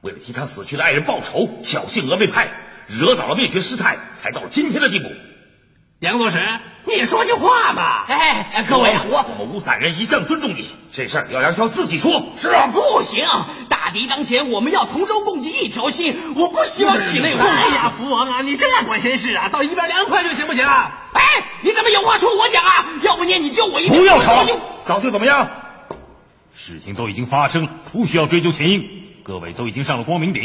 [0.00, 2.48] 为了替他死去的爱人报仇，侥幸峨眉派，
[2.86, 5.08] 惹恼了灭绝师太，才到了今天的地步。
[6.00, 6.38] 杨左使，
[6.86, 8.04] 你说句话嘛！
[8.06, 12.22] 哎哎，各位啊，我我们五散人一向尊重你，这事儿要杨潇自己说。
[12.36, 13.26] 是啊，不行，
[13.68, 17.40] 大敌当前，我们要同舟共济一条心，我不希望起内讧。
[17.40, 20.64] 哎呀，福王啊，你这样管闲事啊，到一边凉快就行不行？
[20.64, 21.20] 哎，
[21.62, 22.86] 你怎么有话冲我讲啊？
[23.02, 23.98] 要不念你救我一命。
[23.98, 24.44] 不要吵，
[24.84, 25.50] 早就怎么样？
[26.54, 28.82] 事情都已经发生，不需要追究前因。
[29.24, 30.42] 各位都已经上了光明顶，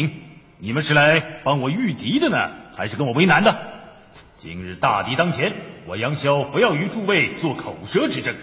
[0.58, 2.38] 你们是来帮我御敌的呢，
[2.76, 3.73] 还是跟我为难的？
[4.44, 5.54] 今日大敌当前，
[5.88, 8.36] 我杨逍不要与诸位做口舌之争。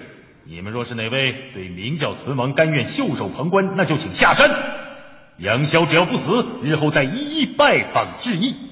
[0.45, 4.51] 你们若是哪位对明教存亡甘愿袖手旁观，那就请下山。
[5.37, 8.70] 杨逍只要不死，日后再一一拜访致意。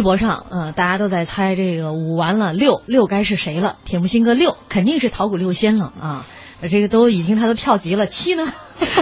[0.00, 3.76] 微博上，呃，大家都在猜这个五完了六六该是谁了？
[3.84, 6.26] 铁木心哥六肯定是桃谷六仙了啊！
[6.62, 8.50] 呃这个都已经他都跳级了，七呢？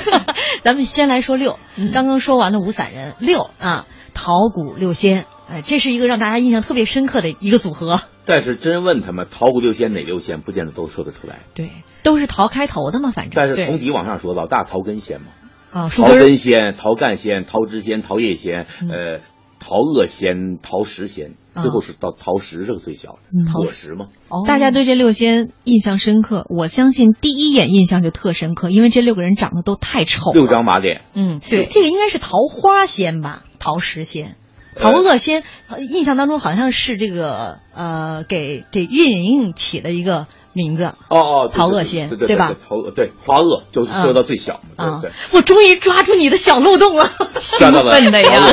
[0.63, 1.57] 咱们先来说六，
[1.93, 8.01] 刚刚说完了五散人，六啊，桃谷六仙，哎，这是一个让大家印象特别深刻的一个组合。
[8.25, 11.39] 但是真问他们桃谷六仙哪六仙，不见得都说得出来。
[11.55, 11.71] 对，
[12.03, 13.35] 都是桃开头的嘛，反正。
[13.37, 15.29] 但是从底往上说，老大桃根仙嘛，
[15.71, 19.21] 啊，树桃根仙、桃干仙、桃枝仙、桃叶仙，呃，
[19.59, 21.63] 桃萼仙、桃石仙，啊。
[21.63, 23.53] 最后是到桃石这个最小的嗯。
[23.53, 24.09] 果实嘛。
[24.29, 24.45] 哦。
[24.47, 30.35] 大家对这六仙印象深刻，我相信第一眼印象就特深刻，因为这六个人长得都太丑了。
[30.35, 34.37] 六张马脸，嗯，对，这个应该是桃花仙吧，桃石仙。
[34.81, 40.85] 陶恶仙，呃印象当中好像是这个呃给给岳莹莹起的一个名字。
[41.09, 42.55] 哦哦，陶恶仙对对对吧？
[42.69, 47.11] 陶对花恶就说到最小嘛，啊对对。，我终于抓住你的小漏洞了，
[47.59, 48.47] 抓到了兴奋的呀！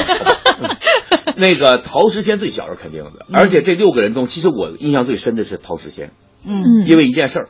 [1.38, 6.12] 那个陶石仙最小是肯定的，而且这六个人中，其实我印象最深的是陶石仙，
[6.46, 7.50] 嗯因为一件事儿，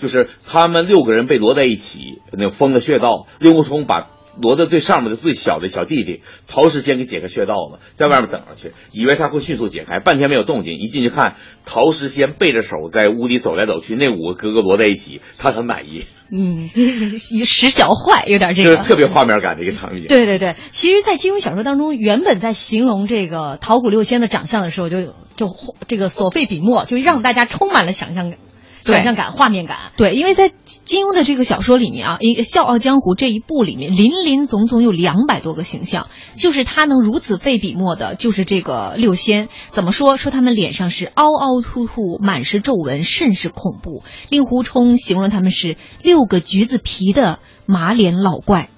[0.00, 2.00] 就是他们六个人被摞在一起，
[2.32, 4.08] 那个封的穴道，令狐冲把
[4.40, 16.70] 摞在最上面的最小的小弟弟陶石仙给解开穴道了，在外面等上去，以为他会迅速解开，半天没有动静，一进去看陶石仙背着手在屋里走来走去，那五个哥哥摞在一起，他很满意，嗯，
[17.44, 18.76] 使小坏有点这个。
[18.76, 20.06] 就是特别画面感的一个场景。
[20.08, 25.54] 对对对，其实，在金庸小说当中，原本在形容这个桃谷六仙的长相的时候，就就
[25.88, 28.45] 这个所费笔墨，就让大家充满了想象感、对
[28.92, 29.92] 想象感、画面感。
[29.96, 36.06] 对，因为在金庸的这个小说里面啊，一《笑傲江湖》这一部里面，林林总总有两百多个形象，
[36.36, 39.48] 就是他能如此费笔墨的，就是这个六仙。
[39.70, 40.16] 怎么说？
[40.16, 44.02] 说他们脸上是凹凹凸凸，满是皱纹，甚是恐怖。
[44.28, 48.68] 令狐冲形容他们是六个橘子皮的马脸老怪，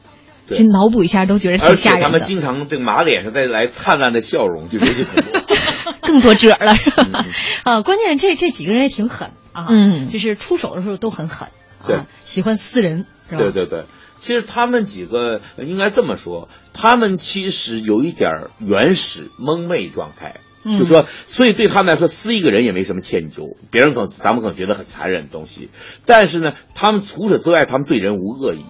[0.46, 5.47] 对这脑补一下都觉得挺而且他们吓人的，经常这个马脸上带来灿烂的笑容，就尤其恐怖。
[6.02, 6.74] 更多褶了。
[6.74, 7.24] 是吧
[7.64, 11.48] 啊，关键这这几个人也挺狠啊，嗯就是出手的时候都很狠，
[11.86, 13.42] 对啊，喜欢撕人，是吧？
[13.42, 13.84] 对对对，
[14.20, 20.40] 其实他们几个呃应该这么说，他们其实有一点原始蒙昧状态。
[20.64, 23.56] 嗯就说，所以对他们来说，撕一个人也没什么歉疚。
[23.70, 25.70] 别人可能咱们可能觉得很残忍的东西，
[26.04, 28.64] 但是呢，他们除此之外，他们对人无恶意，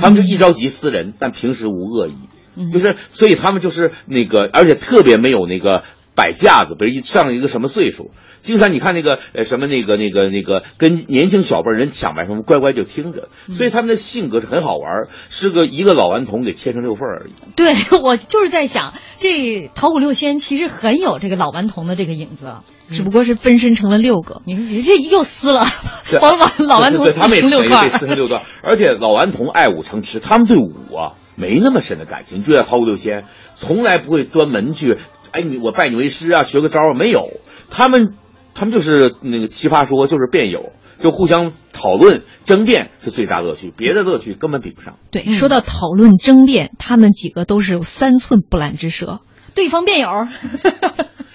[0.00, 2.14] 他们就一着急撕人，但平时无恶意。
[2.54, 5.82] 嗯就是，所以他们就是那个，而且特别没有那个
[6.16, 8.10] 摆架子，比如一上了一个什么岁数，
[8.40, 17.32] 经常你看那个呃什么那个那个那个跟年轻小辈儿人抢白什么，乖乖就听着，所以他们的性格是很好玩儿，是个一个老顽童给切成六份儿而已。
[17.54, 22.54] 对 我就是在想，这桃谷六仙其实很有这个老顽童的这个影子，
[22.90, 24.40] 只不过是分身成了六个。
[24.46, 25.66] 你你这又撕了，
[26.10, 32.42] 对把把老顽童撕对对对他们也成六块被撕成六段，而且老顽童爱武成痴，他们对武啊没那么深的感情。
[32.42, 34.96] 就像桃谷六仙，从来不会专门去，
[35.32, 37.40] 哎，你我拜你为师啊，学个招儿没有。
[37.70, 38.14] 他们
[38.54, 40.72] 他们就是那个奇葩说，就是辩友，
[41.02, 44.96] 就互相讨论争辩是最大乐趣，别的乐趣根本比不上。
[45.10, 49.20] 对，说到讨论争辩，他们几个都是有三寸不烂之舌。
[49.54, 50.08] 对方辩友，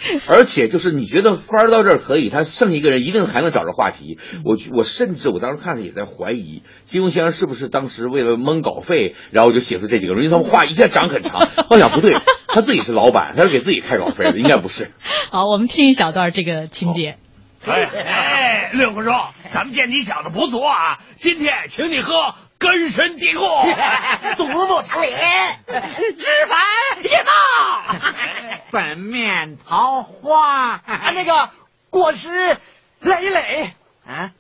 [0.28, 4.18] 而且就是你觉得翻儿到这儿可以，他剩一个人一定还能找着话题。
[4.44, 11.48] 我我甚至我当时看着也在怀疑金庸先生是不是当时为了蒙稿费，然后就写出这几个人，因为他们话一下长很长。
[11.68, 12.16] 后来想不对，
[12.48, 14.92] 他自己是老板，他是给自己开稿费的，应该不是。
[15.30, 17.18] 好，我们听一小段这个情节。
[17.66, 23.44] 哎哎，令狐冲，咱们见你小子不错啊，今天请你喝根深蒂固，
[24.38, 25.12] 独木成林，
[26.18, 27.32] 枝繁叶茂。
[28.72, 31.50] 粉面桃花，啊那个
[31.90, 32.58] 果实
[33.00, 33.74] 累累，
[34.08, 34.32] 啊，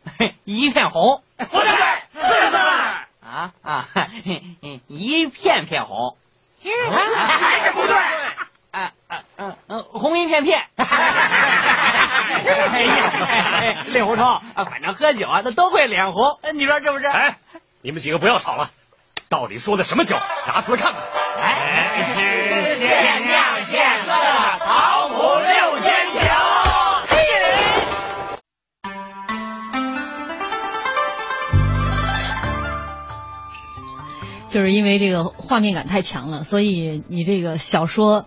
[0.44, 1.70] 一片红，不对，
[2.10, 3.88] 四个字啊啊，
[4.88, 6.18] 一片片红，
[6.64, 7.96] 还是不对。
[8.72, 9.84] 啊啊啊嗯！
[9.84, 10.62] 红一片片。
[10.76, 10.86] 哎
[13.66, 17.06] 呀，令狐冲，啊反正喝酒啊，那都会脸红，你说是不是？
[17.08, 17.38] 哎，
[17.82, 18.70] 你们几个不要吵了，
[19.30, 20.16] 到底说的什么酒？
[20.48, 21.02] 拿出来看看。
[21.42, 26.20] 哎，是限量现喝的桃谷六仙酒。
[34.50, 38.26] 就是因为这个画面感太强了，所以你这个小说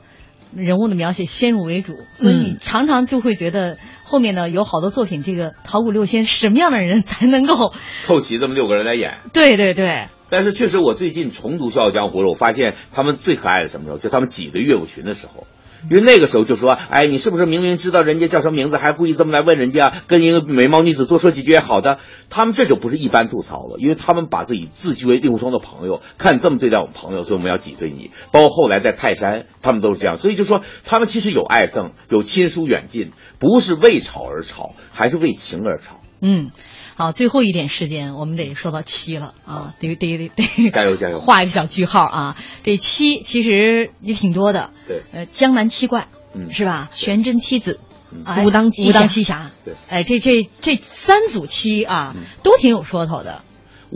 [0.56, 7.72] 人物的描写先入为主，所以你常常就会觉得后面呢有好多作品，这个桃谷六仙什么样的人才能够？
[8.04, 9.18] 凑齐这么六个人来演。
[9.32, 13.98] 对对对，但是确实，我最近重读《笑傲江湖》了，我发现他们最可爱的什么时候？
[13.98, 15.46] 就他们挤兑岳不群的时候。
[15.90, 21.98] 因为那个时候就说，哎，你是不是明明知道人家叫什么名字，还故意这么来问人家，跟一个美貌女子多说几句好的？
[22.30, 28.10] 他们这就不是一般吐槽了，因为他们把自己自居为令狐冲的朋友，看你这么对待我们朋友，所以我们要挤兑你。
[28.30, 36.00] 包括后来在泰山，他们都是这样，所以就说他们其实有爱憎，有亲疏远近，不是为吵而吵，还是为情而吵。
[36.20, 36.50] 嗯。
[36.96, 42.36] 好，最后一点时间，我们得说到七了啊，得得得得，加油加油， 画一个小句号啊。
[42.62, 46.90] 这七其实也挺多的，对，呃，江南七怪，嗯，是吧？
[46.92, 47.80] 玄真七子，
[48.24, 53.42] 哎武当七武当七侠，对，哎，这这这三组七啊，嗯都挺有说头的。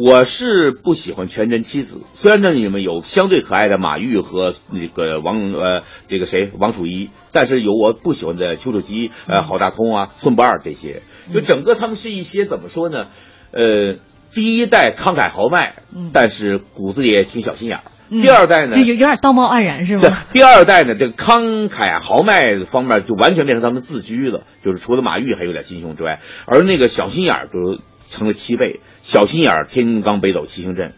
[0.00, 11.02] 我是不喜欢全真七子，虽然呢你们有相对可爱的马玉和那个王呃这个谁王楚一，但是有我不喜欢的丘处机、呃郝大通啊、孙不二这些，
[11.34, 13.08] 就整个他们是一些怎么说呢？
[13.50, 13.98] 呃，
[14.32, 15.82] 第一代慷慨豪迈，
[16.12, 17.82] 但是骨子里也挺小心眼儿。
[18.10, 28.80] 嗯第二代呢，有有有点道貌岸然是对吗？，第二代呢，这个慷慨豪迈方面就完全变成他们自居了，就是除了马玉还有点心胸之外，而那个小心眼儿就成了七倍。
[29.02, 30.94] 小心眼儿，天津刚北斗七星阵，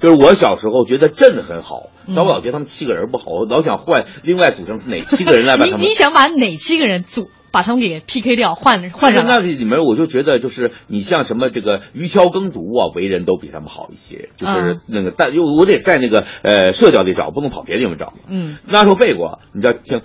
[0.00, 5.94] 就是我小时候觉得阵很好，但我老觉得他们七个人不好，我老想换另外组成哪七个人来把 他们你你。
[5.94, 9.46] 想把哪七个人组把他们给 PK 掉，换换上那来？
[9.46, 14.28] 里面我就觉得，就是你像什么这个余桥耕读啊，为人都比他们好一些。
[14.36, 18.12] 就是嗯那个，但又我得在那个呃社交里找，不能跑别的地方找。
[18.28, 20.02] 嗯那时候背过，你知道听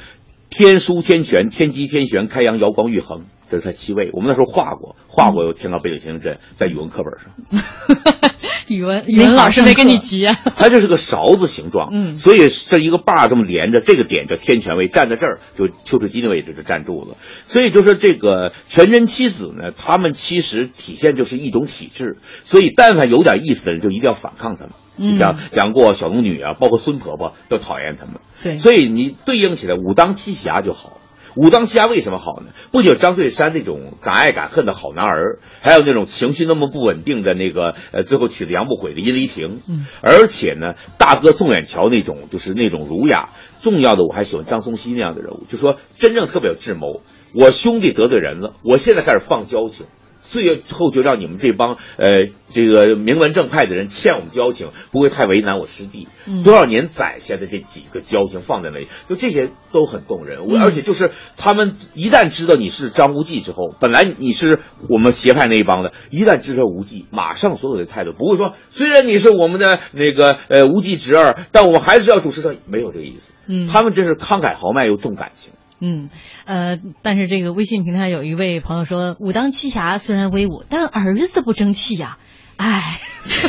[0.50, 4.10] 天书天权，天机天玄，开阳瑶光玉衡，这是他七位。
[4.14, 8.32] 我们那时候画过，画过天罡北斗星阵在语文课本上。
[8.68, 10.38] 语文语文老师没跟你急啊？
[10.56, 17.18] 它就是个勺子形状，嗯所以这一个把这么连着，这个点叫天权位，站在这儿就丘处机的位置就站住了。
[17.46, 24.72] 所以就是这个全真七子呢，他们其实体现就是一种体制，所以但凡有点意思的人，就一定要反抗他们。
[24.98, 28.22] 嗯像杨过、小龙女啊，包括孙婆婆都讨厌他们。
[28.42, 31.01] 对所以你对应起来，武当七侠就好。
[31.36, 32.52] 武当七侠为什么好呢？
[32.72, 39.62] 不仅有张翠山那种敢爱敢恨的好男儿，还有那种情绪那么不稳定的那个呃，最后娶了杨不悔的殷离亭。
[39.68, 43.30] 嗯，而且呢，大哥宋远桥那种就是那种儒雅。
[43.62, 47.02] 重要的，我还喜欢张松溪那样的人物，就说真正特别有智谋。
[47.34, 49.86] 我兄弟得罪人了，我现在开始放交情。
[50.32, 52.24] 最后就让你们这帮呃
[52.54, 56.08] 这个名门正派的人欠我们交情，不会太为难我师弟。
[56.26, 60.46] 嗯多少年攒下的这几个交情放在那里，就这些都很动人。
[60.48, 64.60] 我嗯而且就是他们一旦知道你是张无忌之后，本来你是
[64.90, 73.34] 我们邪派那一帮的，一旦知道无忌，马上所有的态度不会说，虽然你是我们的那个呃无忌侄儿，但我们还是要主持正义，没有这个意思。
[73.48, 75.52] 嗯他们真是慷慨豪迈又重感情。
[75.82, 76.10] 嗯，
[76.46, 82.20] 呃，但是这个微信平台有一位朋友说，武当七侠虽然威武，但是儿子不争气呀、
[82.56, 83.02] 唉，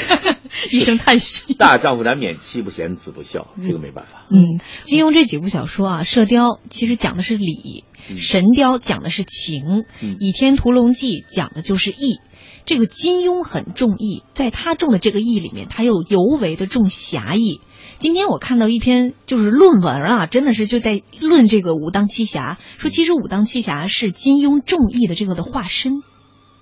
[0.72, 1.52] 一声叹息。
[1.54, 4.26] 大丈夫难免妻不贤，子不孝，这个没办法。
[4.30, 12.18] 嗯，金庸这几部小说啊，《射雕》其实讲的是礼，嗯神雕》讲的是情，嗯倚天屠龙记》讲的就是义。
[12.64, 17.60] 这个金庸很重义，在他重的这个义里面，他又尤为的重侠义。
[18.02, 26.02] 今天我看到一篇就是论文啊，真的是就在论这个武当七侠，说其实武当七侠是金庸重义的这个的化身。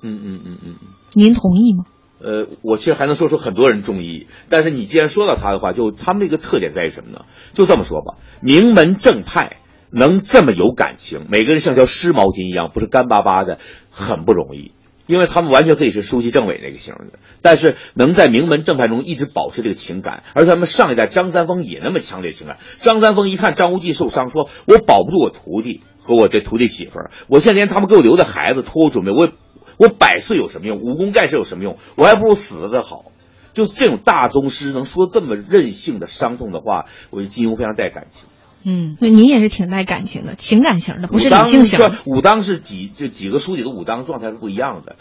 [0.02, 0.88] 嗯嗯嗯嗯嗯。
[1.14, 1.86] 您同意吗？
[2.18, 7.24] 呃，我其实还能说出很多人中意，但是你既然说到他的话，就他们那个特点在于什么呢？
[7.54, 14.72] 就这么说吧，名门正派能这么有感情，每个人像条湿毛巾一样，不是干巴巴的，很不容易。
[15.10, 22.58] 因为他们完全可以是书记政委那个型的，但是能在名门正派中一直保持这个情感，而他们上一代张三丰也那么强烈情感。
[22.76, 29.32] 张三丰一看张无忌受伤，说我保不住我徒弟和我这徒弟媳妇儿，我现在连他们给我留的孩子托我准备，我
[29.78, 30.78] 我百岁有什么用？
[30.78, 31.76] 武功盖世有什么用？
[31.96, 33.06] 我还不如死了的好。
[33.52, 38.28] 就是这种大宗师能说这么任性的伤痛的话，我觉得金庸非常带感情。
[38.62, 41.94] 嗯，那您也是挺带感情的，情感型的，不是理性型的。
[42.04, 44.96] 武当是几就几个书里的武当状态是不一样的，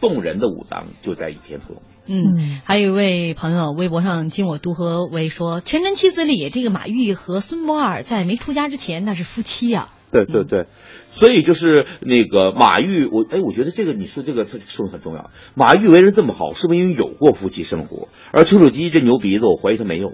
[0.00, 1.82] 动人的武当就在倚天屠龙。
[2.10, 10.66] 嗯，还有一位朋友微博上经我读和为说，《全真七子》里这个马玉和孙摩尔在没出家之前那是夫妻呀、对对对，
[11.10, 15.30] 所以就是那个马玉，我哎，我觉得这个你说这个他说的很重要。
[15.54, 18.08] 马玉为人这么好，是不是因为有过夫妻生活？
[18.32, 20.12] 而丘处机这牛鼻子，我怀疑他没有。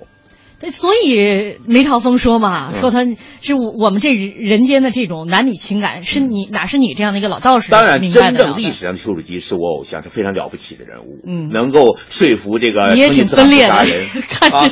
[0.61, 3.05] 对，所以梅超风说嘛，嗯说他
[3.41, 14.07] 是我们这人间的这种男女情感，是你哪是你这样的一个老道士当然，真正历史上的丘处机是我偶像，是非常了不起的人物，嗯能够说服这个你也挺分裂的不杀人！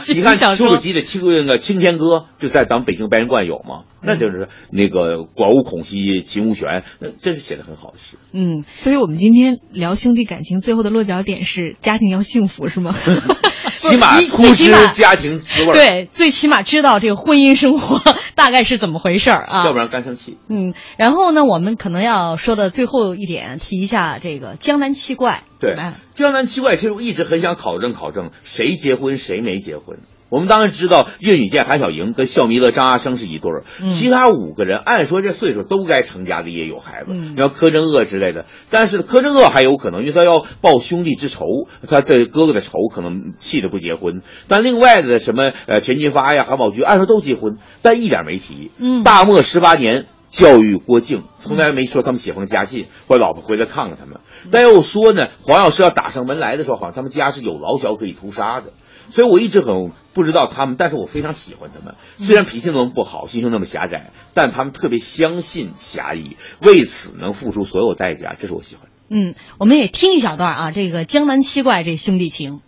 [0.16, 8.16] 你看小说丘处机的青那个青天歌，就在咱们北京白云观有嘛，那就是那个管无孔兮，秦无玄，那真是写的很好的诗。
[8.32, 12.94] 嗯，所以我们今天聊兄弟感情，最后的落脚点是家庭要幸福，是吗？
[13.78, 18.00] 起码你突知家庭滋味，对，最起码知道这个婚姻生活
[18.34, 19.64] 大概是怎么回事儿啊。
[19.64, 20.38] 要不然干生气。
[20.48, 25.42] 嗯，然后呢，我们可能要说的最后一点，提一下这个江南七怪。
[25.60, 29.98] 对哎，江南七怪，其实我一直很想考证考证谁结婚谁没结婚。
[30.32, 38.46] 我们当然知道岳女剑、韩小莹跟笑弥勒、张阿生是一对儿，嗯其他五个人按说这岁数都该成家立业有孩子，嗯你要柯镇恶之类的。
[38.70, 41.44] 但是柯镇恶还有可能，因为他要报兄弟之仇，
[41.86, 44.22] 他对哥哥的仇可能气得不结婚。
[44.48, 48.70] 但另外的什么呃钱金发呀、韩宝驹，按说都结婚，但一点没提。
[48.78, 50.06] 嗯大漠十八年。
[50.32, 54.20] 教育郭靖，从来没说他们写封家信，或者老婆回来看看他们。
[54.50, 58.72] 但又说呢，黄药师要打上门来的时候，好像他们家是有老小可以屠杀的。
[59.10, 61.96] 所以我一直很不知道他们，但是我非常喜欢他们。
[62.16, 68.88] 虽然脾气那么不好，心胸那么狭窄，但他们特别相信侠义，为此能付出所有代价，这是我喜欢。
[69.10, 72.62] 嗯，我们也听一小段啊，这个江南七怪这兄弟情。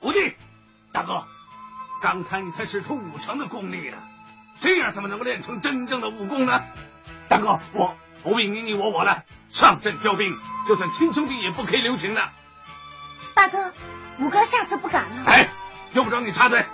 [0.00, 0.18] 吴弟，
[0.92, 1.24] 大哥，
[2.02, 3.98] 刚才你才使出五成的功力呢，
[4.60, 6.62] 这样怎么能够练成真正的武功呢？
[7.28, 10.36] 大哥，我不必你你我我了，上阵交兵，
[10.68, 12.28] 就算亲兄弟也不可以留情的。
[13.34, 13.72] 大哥，
[14.18, 15.24] 五哥下次不敢了。
[15.26, 15.48] 哎，
[15.92, 16.64] 用不着你插嘴。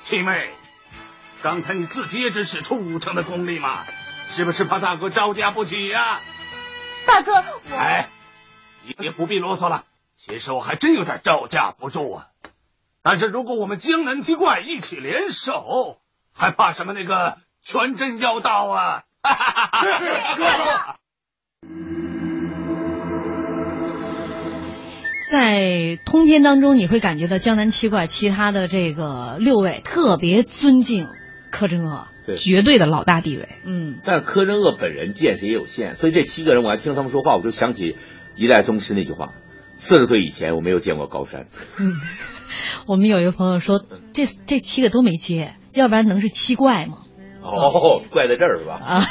[0.00, 0.52] 七妹，
[1.42, 3.84] 刚才你自己也只使出五成的功力嘛，
[4.30, 6.20] 是不是怕大哥招架不起呀、
[7.06, 8.08] 大哥，我哎，
[8.84, 9.84] 你也不必啰嗦了。
[10.16, 12.26] 其实我还真有点招架不住啊。
[13.02, 16.00] 但是如果我们江南七怪一起联手，
[16.32, 19.02] 还怕什么那个全真妖道啊？
[19.22, 19.98] 哈哈哈哈！
[19.98, 20.04] 是
[20.36, 20.96] 哥哥。
[25.30, 31.06] 在通篇当中，你会感觉到江南七怪其他的这个六位特别尊敬
[31.50, 33.48] 柯镇恶，对绝对的老大地位。
[33.64, 37.96] 嗯，但柯镇恶本人见识也有限，所以这七个人我还听他们说话，我就想起
[38.36, 39.32] 一代宗师那句话：
[39.74, 41.46] 四十岁以前我没有见过高山。
[41.78, 41.94] 嗯
[42.86, 46.98] 我们有一个朋友说，这这七个都没接，要不然能是七怪吗？
[47.42, 48.74] 哦，怪在这儿是吧？
[48.82, 49.04] 啊，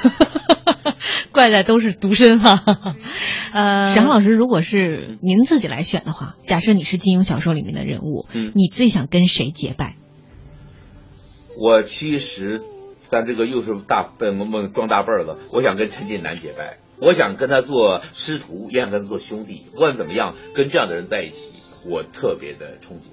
[1.34, 2.64] 怪在都是独身哈、
[3.52, 9.98] 呃，沈航老师，如果是您自己来选的话，假设你是金庸小说里面的人物，嗯你最想跟谁结拜？
[11.58, 12.62] 我其实，
[13.10, 19.66] 咱这个又是大笨我们装大辈儿的，我想跟陈近南结拜，我想跟他做师徒，也想跟他做兄弟。
[19.74, 21.52] 不管怎么样，跟这样的人在一起，
[21.90, 23.12] 我特别的憧憬。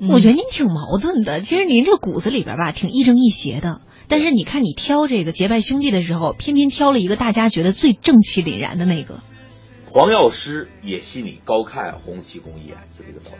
[0.00, 1.40] 我觉得您挺矛盾的。
[1.40, 3.80] 其实您这骨子里边吧，挺亦正亦邪的。
[4.08, 9.20] 但是你看，你挑这个结拜兄弟的时候，偏偏挑了一个大家觉得最正气凛然的那个。
[9.86, 13.38] 黄药师也心里高看洪七公一眼，就这个道理。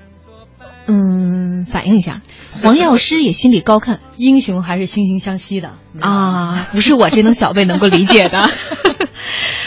[0.86, 2.22] 嗯，反映一下，
[2.62, 8.48] 黄药师也心里高看， 英雄还是惺惺相惜的啊，不是我这种小辈能够理解的。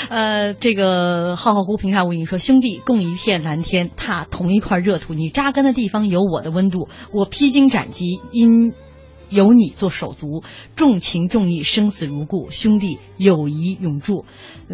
[0.09, 8.73] 呃，这个浩浩乎平沙无垠说：“兄弟共一片蓝天，踏同一块热土，你扎根的地方有我的温度，我披荆斩棘因。”
[9.27, 10.43] 有你做手足，
[10.75, 14.23] 重情重义，生死如故，兄弟友谊永驻，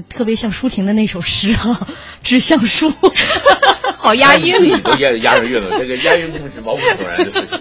[0.09, 1.87] 特别像舒婷的那首诗啊，
[2.21, 2.91] 《致橡树》，
[3.95, 7.59] 好押韵啊都 押押上韵了，这个押韵更是毛骨悚然的事情。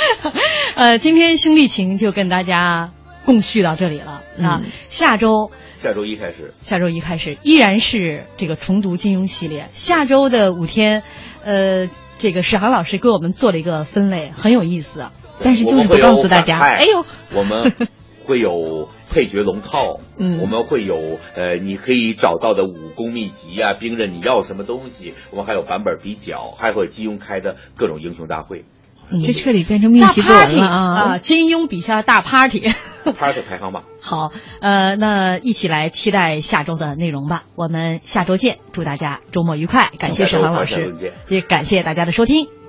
[0.74, 2.92] 呃，今天兄弟情就跟大家
[3.26, 5.50] 共叙到这里了啊，嗯、下周。
[5.82, 9.66] 下周一开始，下周一开始依然是这个重读金庸系列。
[9.72, 11.02] 下周的五天，
[11.42, 15.10] 呃，这个史航老师给我们做了一个分类，很有意思。
[15.42, 17.04] 但是就是不告诉大家，哎呦，
[17.34, 17.74] 我们
[18.22, 28.64] 会有配角龙套，嗯，我们会有呃，你可以找到的武功秘籍啊，兵刃你要什么东西，我们还有版本比较，还会金庸开的各种英雄大会。
[29.10, 31.18] 嗯，这彻底变成命题作文了啊！
[31.18, 32.70] 金庸笔下的大 party。
[33.18, 33.84] party 排行榜。
[34.00, 37.42] 好，呃，那一起来期待下周的内容吧。
[37.56, 40.94] 我们下周见，祝大家周末愉快，感谢沈航老师，
[41.28, 42.61] 也感谢大家的收听。